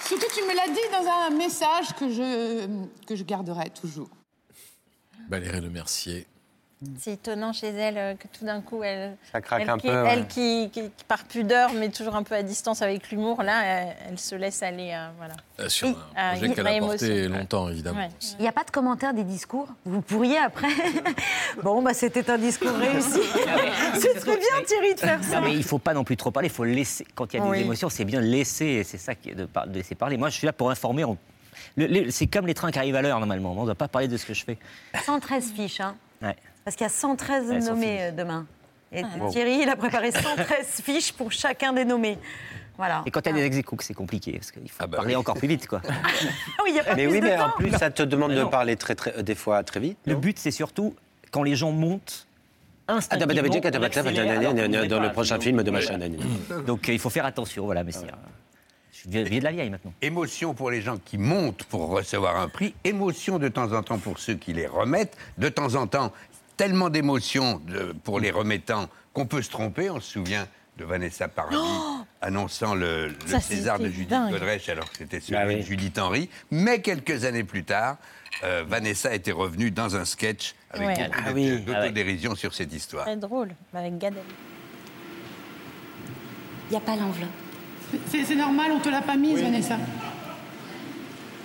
[0.05, 2.67] Surtout, tu me l'as dit dans un message que je,
[3.07, 4.09] que je garderai toujours.
[5.31, 6.27] Valérie Lemercier.
[6.97, 9.87] C'est étonnant chez elle euh, que tout d'un coup, elle, Ça craque elle, un qui,
[9.87, 13.43] peu, elle qui, qui- qui, par pudeur, mais toujours un peu à distance avec l'humour,
[13.43, 14.91] là, elle, elle se laisse aller.
[14.91, 15.35] euh, voilà.
[15.59, 17.99] Euh, sur un Ah, projet il- qu'elle ma a porté longtemps, évidemment.
[17.99, 18.09] Ouais.
[18.39, 19.67] Il n'y a pas de commentaire des discours?
[19.85, 20.67] Vous pourriez après?
[21.63, 23.21] Bon, bah c'était un discours réussi.
[23.93, 25.39] Ce serait bien, Thierry, de faire ça.
[25.39, 27.05] Non, mais il faut pas non plus trop parler, il faut laisser.
[27.15, 27.59] Quand il y a des Oui.
[27.61, 30.17] émotions, c'est bien de laisser, et c'est ça de, laisser parler.
[30.17, 31.05] Moi, je suis là pour informer.
[31.05, 31.17] on-
[32.09, 33.53] c'est comme les trains qui arrivent à l'heure, normalement.
[33.53, 34.57] On ne doit pas parler de ce que je fais.
[35.05, 35.95] 113 fiches, hein.
[36.21, 36.35] Ouais.
[36.63, 38.45] Parce qu'il y a 113 Elles sont nommés euh, demain.
[38.91, 39.29] Et Wow.
[39.31, 42.17] Thierry, il a préparé 113 fiches pour chacun des nommés.
[42.77, 43.03] Voilà.
[43.05, 45.15] Et quand il y a des ex c'est compliqué, parce qu'il Ah faut bah parler
[45.15, 45.67] encore plus vite.
[45.67, 45.81] Quoi.
[45.85, 45.91] Ah
[46.63, 47.47] oui, il n'y a pas Mais plus oui, de mais temps.
[47.47, 49.97] en plus, ça te demande de parler très, très, euh, des fois très vite.
[50.05, 50.95] Le but, c'est surtout
[51.31, 52.27] quand les gens montent.
[52.87, 55.71] Ah, Instinctivement, bah, bah, bah, bah, bah, bah, bah, bah, dans le prochain film de
[55.71, 55.77] Ouais.
[55.77, 55.99] machin.
[56.65, 57.81] Donc euh, il faut faire attention, voilà.
[57.81, 57.97] Euh, je
[59.01, 59.93] suis vieux vieux de la vieille maintenant.
[60.01, 63.97] Émotion pour les gens qui montent pour recevoir un prix, émotion de temps en temps
[63.99, 66.11] pour ceux qui les remettent, de temps en temps
[66.57, 67.61] tellement d'émotions
[68.03, 69.89] pour les remettants qu'on peut se tromper.
[69.89, 70.47] On se souvient
[70.77, 71.57] de Vanessa Paradis
[72.21, 74.31] annonçant le, le Ça, César de Judith dingue.
[74.31, 75.57] Godrèche alors que c'était celui Ah oui.
[75.57, 76.29] de Judith Henry.
[76.51, 77.97] Mais quelques années plus tard,
[78.43, 81.07] euh, Vanessa était revenue dans un sketch avec Ouais.
[81.07, 81.59] beaucoup Ah oui.
[81.61, 83.05] d'autodérision sur cette histoire.
[83.05, 84.35] Très drôle, avec Gad Elmaleh.
[86.69, 87.29] Il n'y a pas l'enveloppe.
[88.09, 89.77] C'est c'est normal, on te l'a pas mise, Vanessa.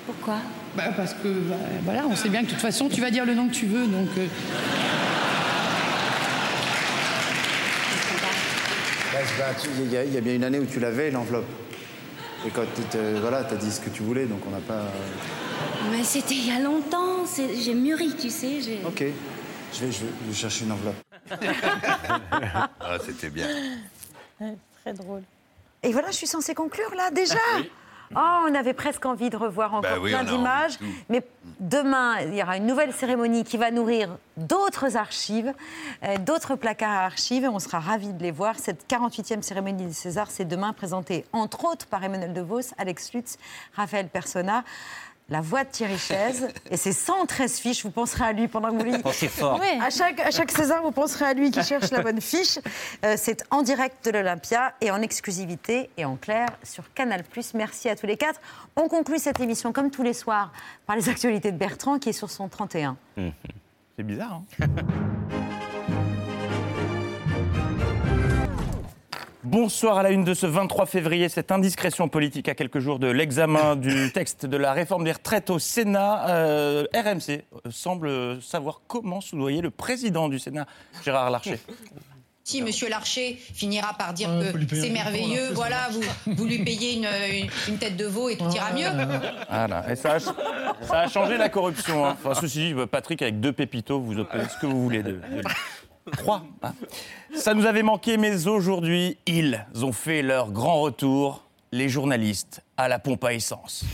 [0.06, 0.36] Pourquoi?
[0.76, 3.24] Bah, parce que, bah, voilà, on sait bien que de toute façon, tu vas dire
[3.24, 4.08] le nom que tu veux, donc.
[4.18, 4.26] euh,
[9.60, 11.46] tu- Il y, a- il y a bien une année où tu l'avais, l'enveloppe.
[12.46, 14.84] Et quand tu voilà, as dit ce que tu voulais, donc on n'a pas.
[15.90, 17.24] Mais c'était il y a longtemps.
[17.26, 18.60] c'est- J'ai mûri, tu sais.
[18.60, 19.04] j'ai- Ok,
[19.74, 21.02] je vais, je vais chercher une enveloppe.
[22.80, 23.46] Ah, c'était bien.
[24.40, 25.22] Ouais, Très drôle.
[25.86, 27.36] Et voilà, je suis censée conclure là déjà.
[28.14, 30.78] Oh, on avait presque envie de revoir encore Bah oui, plein d'images.
[30.78, 30.86] de.
[31.08, 31.26] Mais
[31.58, 35.52] demain, il y aura une nouvelle cérémonie qui va nourrir d'autres archives,
[36.04, 37.42] euh, d'autres placards à archives.
[37.42, 38.60] Et on sera ravis de les voir.
[38.60, 43.38] Cette 48e cérémonie des Césars, c'est demain présentée entre autres par Emmanuel DeVos, Alex Lutz,
[43.74, 44.62] Raphaël Persona.
[45.28, 46.48] La voix de Thierry Chaise.
[46.70, 47.84] Et c'est 113 fiches.
[47.84, 48.98] Vous penserez à lui pendant que vous lisez.
[49.00, 49.58] Pensez fort.
[49.60, 49.80] Oui.
[49.80, 52.58] À chaque, à chaque César, vous penserez à lui qui cherche la bonne fiche.
[53.04, 57.24] Euh, c'est en direct de l'Olympia et en exclusivité et en clair sur Canal+.
[57.54, 58.40] Merci à tous les quatre.
[58.76, 60.52] On conclut cette émission comme tous les soirs
[60.86, 62.96] par les actualités de Bertrand qui est sur son 31.
[63.96, 64.66] C'est bizarre, hein
[69.50, 71.28] Bonsoir à la une de ce 23 février.
[71.28, 75.50] Cette indiscrétion politique à quelques jours de l'examen du texte de la réforme des retraites
[75.50, 76.28] au Sénat.
[76.28, 80.66] euh, RMC semble savoir comment soudoyer le président du Sénat,
[81.04, 81.58] Gérard Larcher.
[82.48, 84.28] Si Monsieur Larcher finira par dire
[84.70, 86.00] que c'est merveilleux, voilà, vous,
[86.32, 87.08] vous lui payez une,
[87.42, 88.86] une- une tête de veau et tout ira mieux.
[89.50, 89.90] Voilà.
[89.90, 92.06] Et ça a, ça a changé la corruption.
[92.06, 92.16] hein.
[92.24, 95.16] Enfin, ceci dit, Patrick, avec deux pépitos, vous obtenez ce que vous voulez de, de
[95.38, 95.42] lui.
[96.12, 96.42] Trois.
[96.62, 96.72] hein.
[97.34, 102.88] Ça nous avait manqué, mais aujourd'hui, ils ont fait leur grand retour, les journalistes, à
[102.88, 103.84] la pompe à essence.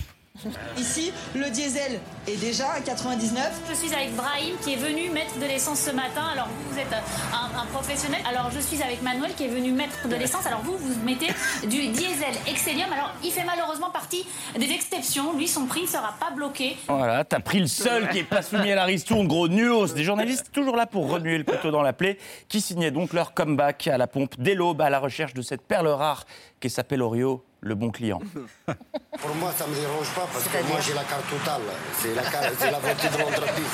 [0.79, 3.63] Ici, le diesel est déjà à 99.
[3.69, 6.25] Je suis avec Brahim qui est venu mettre de l'essence ce matin.
[6.33, 8.21] Alors vous, vous êtes un, un professionnel.
[8.29, 10.47] Alors je suis avec Manuel qui est venu mettre de l'essence.
[10.47, 11.29] Alors vous, vous mettez
[11.63, 12.93] du diesel Excellium.
[12.93, 14.27] Alors il fait malheureusement partie
[14.59, 15.37] des exceptions.
[15.37, 16.77] Lui, son prix ne sera pas bloqué.
[16.89, 19.89] Voilà, t'as pris le seul qui est pas soumis à la ristourne, gros nulos.
[19.89, 22.19] Des journalistes toujours là pour remuer le couteau dans la plaie,
[22.49, 25.63] qui signaient donc leur comeback à la pompe dès l'aube à la recherche de cette
[25.63, 26.25] perle rare
[26.61, 28.21] qui s'appelle Orio, le bon client.
[28.67, 31.61] Pour moi, ça ne me dérange pas parce que moi, j'ai la carte totale.
[31.95, 33.65] C'est la, carte- la voiture de l'entreprise.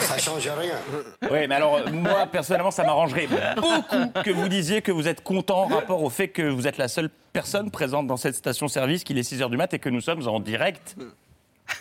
[0.00, 0.74] Ça ne change rien.
[1.30, 5.64] Oui, mais alors, moi, personnellement, ça m'arrangerait beaucoup que vous disiez que vous êtes content
[5.64, 9.18] en rapport au fait que vous êtes la seule personne présente dans cette station-service qu'il
[9.18, 10.96] est 6 h du mat et que nous sommes en direct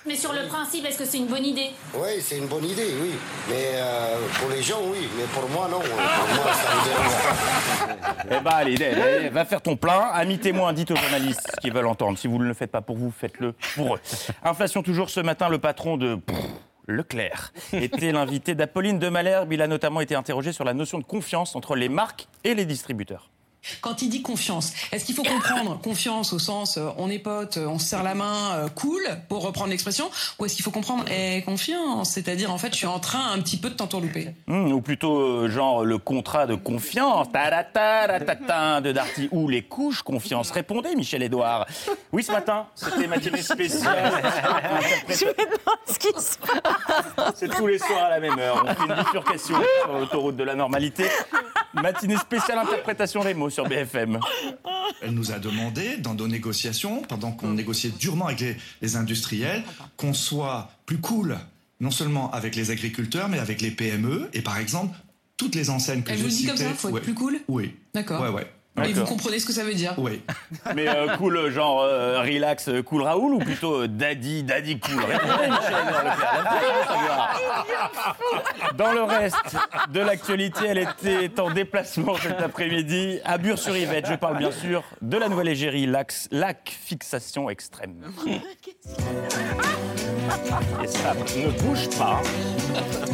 [0.05, 2.93] Mais sur le principe, est-ce que c'est une bonne idée Oui, c'est une bonne idée,
[3.01, 3.11] oui.
[3.49, 5.07] Mais euh, pour les gens, oui.
[5.17, 5.79] Mais pour moi, non.
[5.79, 7.11] Pour moi, ça me dérange.
[8.31, 10.01] Eh ben allez, allez, allez, va faire ton plein.
[10.13, 12.17] Amis témoins, dites aux journalistes ce qu'ils veulent entendre.
[12.17, 13.99] Si vous ne le faites pas pour vous, faites-le pour eux.
[14.43, 16.19] Inflation toujours ce matin, le patron de
[16.87, 19.53] Leclerc était l'invité d'Apolline de Malherbe.
[19.53, 22.65] Il a notamment été interrogé sur la notion de confiance entre les marques et les
[22.65, 23.29] distributeurs.
[23.82, 27.57] Quand il dit confiance, est-ce qu'il faut comprendre confiance au sens euh, on est potes,
[27.57, 30.72] euh, on se serre la main, euh, cool, pour reprendre l'expression, ou est-ce qu'il faut
[30.72, 34.30] comprendre eh, confiance, c'est-à-dire en fait je suis en train un petit peu de t'entourlouper
[34.47, 40.01] Hmm, ou plutôt euh, genre le contrat de confiance, ta-da-ta-da-ta-ta, de Darty, ou les couches
[40.01, 40.51] confiance.
[40.51, 41.68] Répondez, Michel Edouard.
[42.12, 44.12] Oui, ce matin, c'était matinée spéciale.
[45.10, 47.34] Je me demande ce qui se passe.
[47.36, 48.64] C'est tous les soirs à la même heure.
[48.66, 51.05] On fait une bifurcation sur l'autoroute de la normalité.
[51.74, 54.20] Matinée spéciale interprétation des mots sur BFM.
[55.02, 59.64] Elle nous a demandé, dans nos négociations, pendant qu'on négociait durement avec les, les industriels,
[59.97, 61.38] qu'on soit plus cool,
[61.80, 64.30] non seulement avec les agriculteurs, mais avec les PME.
[64.34, 64.97] Et par exemple,
[65.38, 66.47] toutes les enseignes que Elle j'ai vous dit citées...
[66.50, 67.02] comme ça, faut être Ouais.
[67.02, 67.76] plus cool Oui.
[67.93, 68.22] D'accord.
[68.22, 68.52] Ouais, ouais.
[68.86, 70.22] Et vous comprenez ce que ça veut dire Oui.
[70.74, 75.03] Mais euh, cool, genre euh, relax, euh, cool Raoul, ou plutôt euh, daddy, daddy cool?
[78.76, 79.57] Dans le reste
[79.91, 84.05] de l'actualité, elle était en déplacement cet après-midi à Bure-sur-Yvette.
[84.07, 87.95] Je parle bien sûr de la nouvelle égérie lac, lac fixation extrême.
[90.84, 92.22] Et ça ne bouge pas,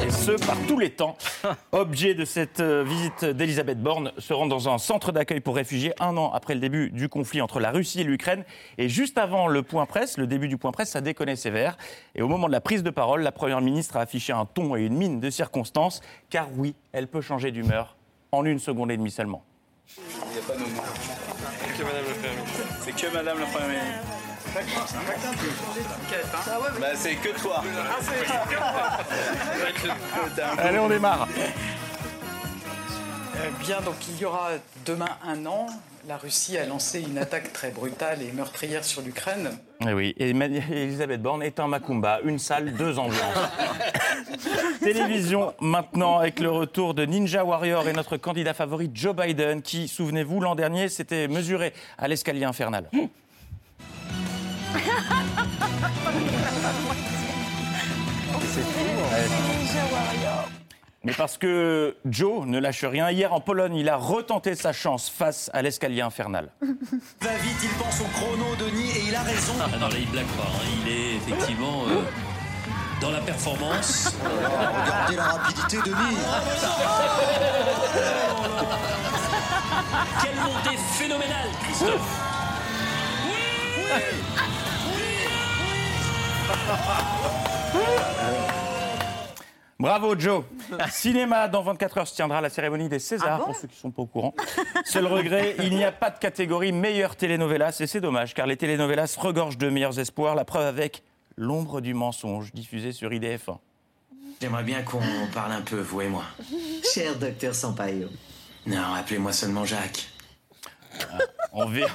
[0.06, 1.18] et ce par tous les temps.
[1.72, 5.94] Objet de cette euh, visite d'Elisabeth Borne se rend dans un centre d'accueil pour réfugiés
[6.00, 8.44] un an après le début du conflit entre la Russie et l'Ukraine.
[8.78, 11.78] Et juste avant le point presse, le début du point presse, ça déconnait sévère.
[12.16, 14.76] Et au moment de la prise de parole, la Première ministre a affiché un ton
[14.76, 17.96] et une mine de circonstance, car oui, elle peut changer d'humeur
[18.32, 19.44] en une seconde et demie seulement.
[19.98, 20.82] Il n'y a pas de moment.
[21.62, 22.68] C'est que Madame la Première ministre.
[22.82, 24.26] C'est que Madame la Première ministre.
[26.80, 27.62] Bah c'est que toi.
[30.58, 31.28] Allez, on démarre.
[33.38, 34.52] Euh, bien, donc il y aura
[34.86, 35.68] demain un an.
[36.08, 39.58] La Russie a lancé une attaque très brutale et meurtrière sur l'Ukraine.
[39.82, 43.20] Eh oui, et Elisabeth Borne est un Macumba, une salle, deux ambiances.
[44.82, 49.88] Télévision maintenant avec le retour de Ninja Warrior et notre candidat favori Joe Biden qui,
[49.88, 52.90] souvenez-vous, l'an dernier s'était mesuré à l'escalier infernal.
[61.06, 65.08] Mais parce que Joe ne lâche rien, hier en Pologne, il a retenté sa chance
[65.08, 66.50] face à l'escalier infernal.
[67.22, 69.54] Va vite, il pense au chrono, Denis, et il a raison.
[69.62, 70.44] Ah non, là, il blague pas.
[70.44, 70.66] hein.
[70.84, 72.02] Il est effectivement euh,
[73.02, 74.18] dans la performance.
[74.24, 76.18] Regardez la rapidité, Denis.
[80.24, 82.20] Quelle montée phénoménale, Christophe
[89.80, 90.44] Bravo Joe.
[90.90, 93.92] Cinéma, dans 24 heures se tiendra la cérémonie des Césars, pour ceux qui ne sont
[93.92, 94.34] pas au courant.
[94.86, 98.58] Seul regret, il n'y a pas de catégorie meilleure telenovelas, et c'est dommage, car les
[98.58, 101.04] telenovelas regorgent de meilleurs espoirs, la preuve avec
[101.38, 103.58] L'ombre du mensonge, diffusé sur IDF1.
[104.42, 105.02] J'aimerais bien qu'on
[105.34, 106.24] parle un peu, vous et moi.
[106.94, 108.08] Cher docteur Sampaio.
[108.66, 110.08] Non, appelez-moi seulement Jacques.
[111.52, 111.86] En, V-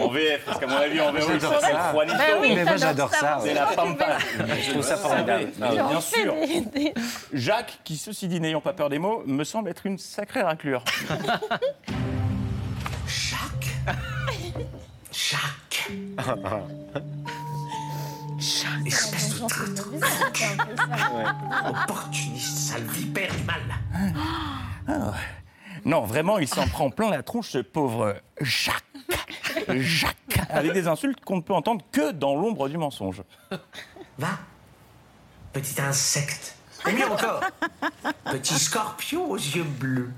[0.00, 1.92] en VF, parce qu'à mon avis, en VO, J'adore ça, c'est ça.
[1.92, 2.18] Juanito.
[2.18, 4.18] Bah oui, Mais moi, j'adore ça, C'est la pampa.
[4.64, 5.48] Je trouve ça formidable.
[5.62, 5.70] Ah.
[5.70, 6.34] Bien sûr.
[7.32, 10.82] Jacques, qui, ceci dit, n'ayant pas peur des mots, me semble être une sacrée raclure.
[15.12, 15.90] Jacques.
[18.86, 19.88] Espèce de traître.
[21.68, 23.60] Opportuniste, sale vipère du mal.
[25.86, 28.82] Non, vraiment, il s'en prend plein la tronche, ce pauvre Jacques.
[29.68, 30.16] Jacques.
[30.50, 33.22] Avec des insultes qu'on ne peut entendre que dans l'ombre du mensonge.
[34.18, 34.30] Va,
[35.52, 36.56] petit insecte.
[36.88, 37.40] Et mieux encore,
[38.32, 40.10] petit scorpion aux yeux bleus.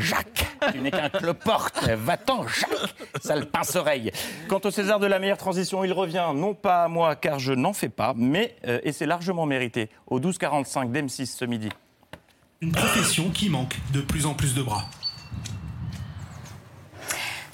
[0.00, 1.88] Jacques, tu n'es qu'un cloporte.
[1.88, 4.10] Va-t'en, Jacques, sale pince-oreille.
[4.48, 7.52] Quant au César de la meilleure transition, il revient non pas à moi, car je
[7.52, 11.68] n'en fais pas, mais, euh, et c'est largement mérité, au 12h45 d'M6 ce midi.
[12.62, 14.86] Une profession qui manque de plus en plus de bras.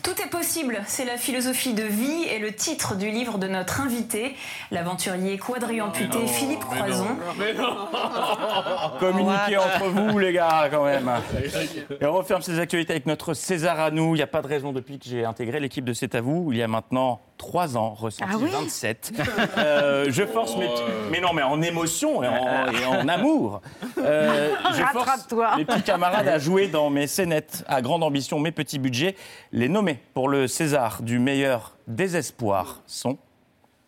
[0.05, 3.81] Tout est possible, c'est la philosophie de vie et le titre du livre de notre
[3.81, 4.37] invité,
[4.71, 7.17] l'aventurier quadriamputé Philippe Croison.
[9.01, 11.11] Communiquez entre vous, les gars, quand même.
[12.01, 14.15] Et on referme ces actualités avec notre César à nous.
[14.15, 16.53] Il n'y a pas de raison depuis que j'ai intégré l'équipe de C'est à vous,
[16.53, 19.13] il y a maintenant 3 ans, ressenti Ah oui 27.
[19.59, 20.83] Euh, je force mes petits...
[21.11, 23.61] Mais non, mais en émotion et en, et en amour.
[23.99, 25.27] Euh, je force
[25.57, 29.17] mes petits camarades à jouer dans mes scénettes à grande ambition, mes petits budgets.
[29.51, 33.19] Les nommés pour le César du meilleur désespoir sont...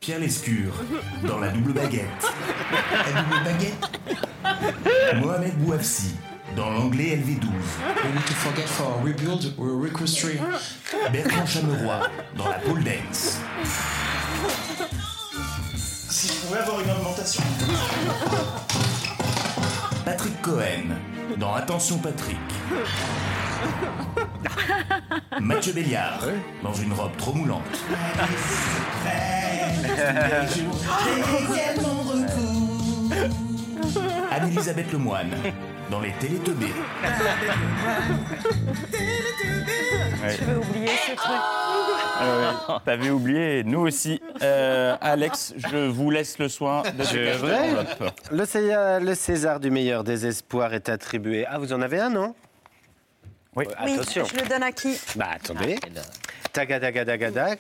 [0.00, 0.74] Pierre Lescure,
[1.26, 2.02] dans la double baguette.
[3.14, 6.14] La double baguette Mohamed Bouafsi,
[6.56, 7.46] dans l'anglais LV12.
[8.04, 9.88] We need to forget for rebuild or.
[11.12, 13.38] Bertrand Chameroy, dans la pole dance.
[16.08, 17.42] Si je pouvais avoir une augmentation.
[20.04, 20.96] Patrick Cohen,
[21.38, 22.38] dans Attention Patrick.
[25.40, 26.20] Mathieu Béliard,
[26.62, 27.62] dans une robe trop moulante.
[34.30, 35.30] Anne-Elisabeth Lemoine,
[35.90, 36.66] dans les Télétubbies.
[40.22, 40.36] Ouais.
[40.38, 41.30] Je veux oublier ce truc.
[42.16, 44.20] Ah T'avais oublié, nous aussi.
[44.42, 47.70] Euh, Alex, je vous laisse le soin de C'est vrai
[48.30, 51.44] le César, du meilleur désespoir est attribué.
[51.48, 52.34] Ah, vous en avez un, non?
[53.56, 53.66] Oui.
[53.68, 54.24] Euh, attention.
[54.24, 54.98] je le donne à qui?
[55.16, 55.78] Bah attendez.
[55.82, 56.02] Ah, euh,
[56.52, 57.58] Tagadagadagadag.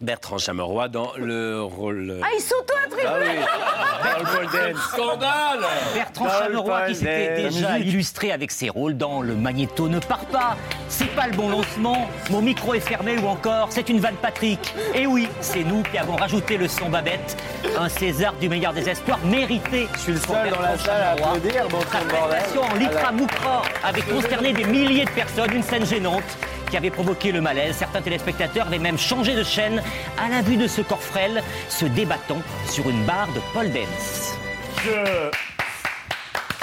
[0.00, 2.20] Bertrand Chameroy dans le rôle.
[2.22, 4.12] Ah, ils sont tous attribués Ah oui.
[4.12, 4.82] Dans le pole dance.
[4.92, 5.58] Scandale
[5.92, 10.24] Bertrand Dans Chameroy qui s'était déjà illustré avec ses rôles dans Le Magnéto ne part
[10.26, 10.56] pas,
[10.88, 14.72] C'est pas le bon lancement, Mon micro est fermé ou encore C'est une vanne Patrick.
[14.94, 17.36] Et oui, c'est nous qui avons rajouté le son Babette,
[17.76, 19.88] un César du meilleur des espoirs mérité.
[19.94, 22.38] Je suis le seul dans la salle à applaudir, bon Sa sang de bordel.
[22.38, 23.12] prestation en Voilà.
[23.12, 26.22] Moukra avait consterné des milliers de personnes, une scène gênante
[26.70, 27.76] qui avait provoqué le malaise.
[27.76, 29.82] Certains téléspectateurs avaient même changé de chaîne
[30.18, 34.36] à la vue de ce corps frêle se débattant sur une barre de pole dance.
[34.84, 35.30] Je...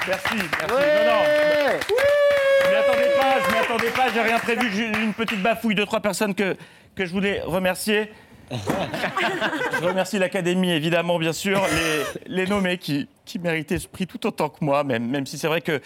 [0.08, 0.68] Merci, merci.
[0.70, 1.24] Non, non.
[2.64, 4.72] Je m'y attendais pas, je m'y attendais pas, j'ai rien prévu.
[4.74, 6.56] J'ai une petite bafouille de trois personnes que,
[6.96, 8.12] que je voulais remercier.
[8.52, 11.60] Je remercie l'Académie, évidemment, bien sûr,
[12.28, 15.40] les, les nommés qui, qui méritaient ce prix tout autant que moi, même, même si
[15.40, 15.82] c'est vrai que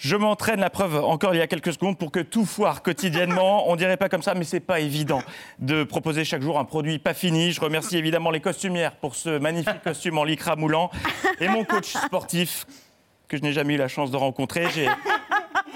[0.00, 3.70] je m'entraîne, la preuve, encore il y a quelques secondes, pour que tout foire quotidiennement.
[3.70, 5.22] On dirait pas comme ça, mais c'est pas évident
[5.58, 7.52] de proposer chaque jour un produit pas fini.
[7.52, 10.90] Je remercie évidemment les costumières pour ce magnifique costume en lycra moulant
[11.38, 12.66] et mon coach sportif
[13.28, 14.68] que je n'ai jamais eu la chance de rencontrer.
[14.74, 14.88] J'ai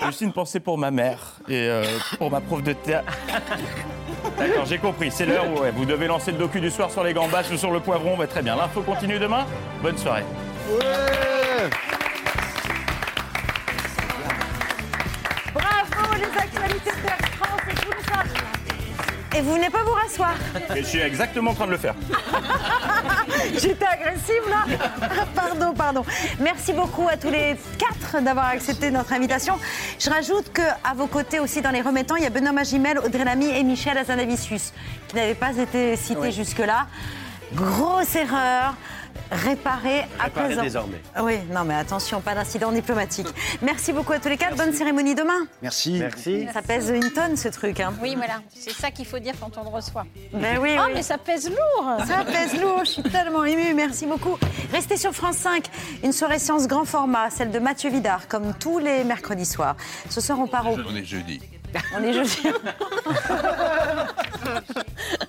[0.09, 1.85] aussi une pensée pour ma mère et euh,
[2.17, 3.13] pour ma prof de théâtre.
[4.39, 5.11] D'accord, j'ai compris.
[5.11, 7.71] C'est l'heure où vous devez lancer le docu du soir sur les gambas ou sur
[7.71, 8.17] le poivron.
[8.17, 8.57] Bah, très bien.
[8.57, 9.45] L'info continue demain.
[9.83, 10.25] Bonne soirée.
[16.37, 18.23] Actualités de Air France et tout ça.
[19.37, 20.35] Et vous venez pas vous rasseoir
[20.77, 21.95] Et je suis exactement en train de le faire.
[23.55, 24.65] J'étais agressive là
[25.35, 26.05] Pardon, pardon.
[26.39, 29.59] Merci beaucoup à tous les quatre d'avoir accepté notre invitation.
[29.99, 33.25] Je rajoute qu'à vos côtés aussi dans les remettants, il y a Benoît Magimel, Audrey
[33.25, 34.73] Lamy et Michel Azanavicius,
[35.09, 36.87] qui n'avaient pas été cités jusque-là.
[37.55, 38.75] Grosse erreur.
[39.31, 40.63] Réparée à présent.
[40.63, 41.01] désormais.
[41.21, 43.27] Oui, non mais attention, pas d'incident diplomatique.
[43.63, 44.57] Merci beaucoup à tous les quatre.
[44.57, 45.47] Bonne cérémonie demain.
[45.63, 45.99] Merci.
[45.99, 46.47] Merci.
[46.53, 47.81] Ça pèse une tonne ce truc.
[47.81, 47.93] Hein.
[48.01, 48.41] Oui, voilà.
[48.55, 50.05] C'est ça qu'il faut dire quand on le reçoit.
[50.33, 50.93] Ben oui, oh, oui.
[50.95, 51.97] mais ça pèse lourd.
[52.07, 54.39] Ça pèse lourd, je suis tellement émue, merci beaucoup.
[54.73, 55.65] Restez sur France 5,
[56.03, 59.77] une soirée séance grand format, celle de Mathieu Vidard, comme tous les mercredis soirs.
[60.11, 60.77] Ce soir, on part au...
[60.87, 61.41] On est jeudi.
[61.97, 62.43] On est jeudi.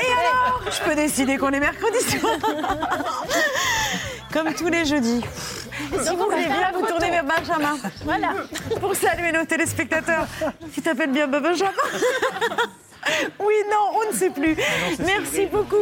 [0.00, 2.36] Et alors Je peux décider qu'on est mercredi soir.
[4.32, 5.22] Comme tous les jeudis.
[5.94, 6.92] Et si vous voulez bien vous photo.
[6.92, 7.78] tourner vers Benjamin.
[8.04, 8.34] Voilà.
[8.80, 10.26] Pour saluer nos téléspectateurs.
[10.74, 11.70] Tu t'appelles bien Benjamin
[13.40, 14.56] Oui, non, on ne sait plus.
[14.98, 15.76] Merci beaucoup.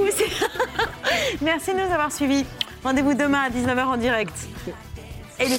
[1.40, 2.44] Merci de nous avoir suivis.
[2.84, 4.34] Rendez-vous demain à 19h en direct.
[5.40, 5.58] Et les-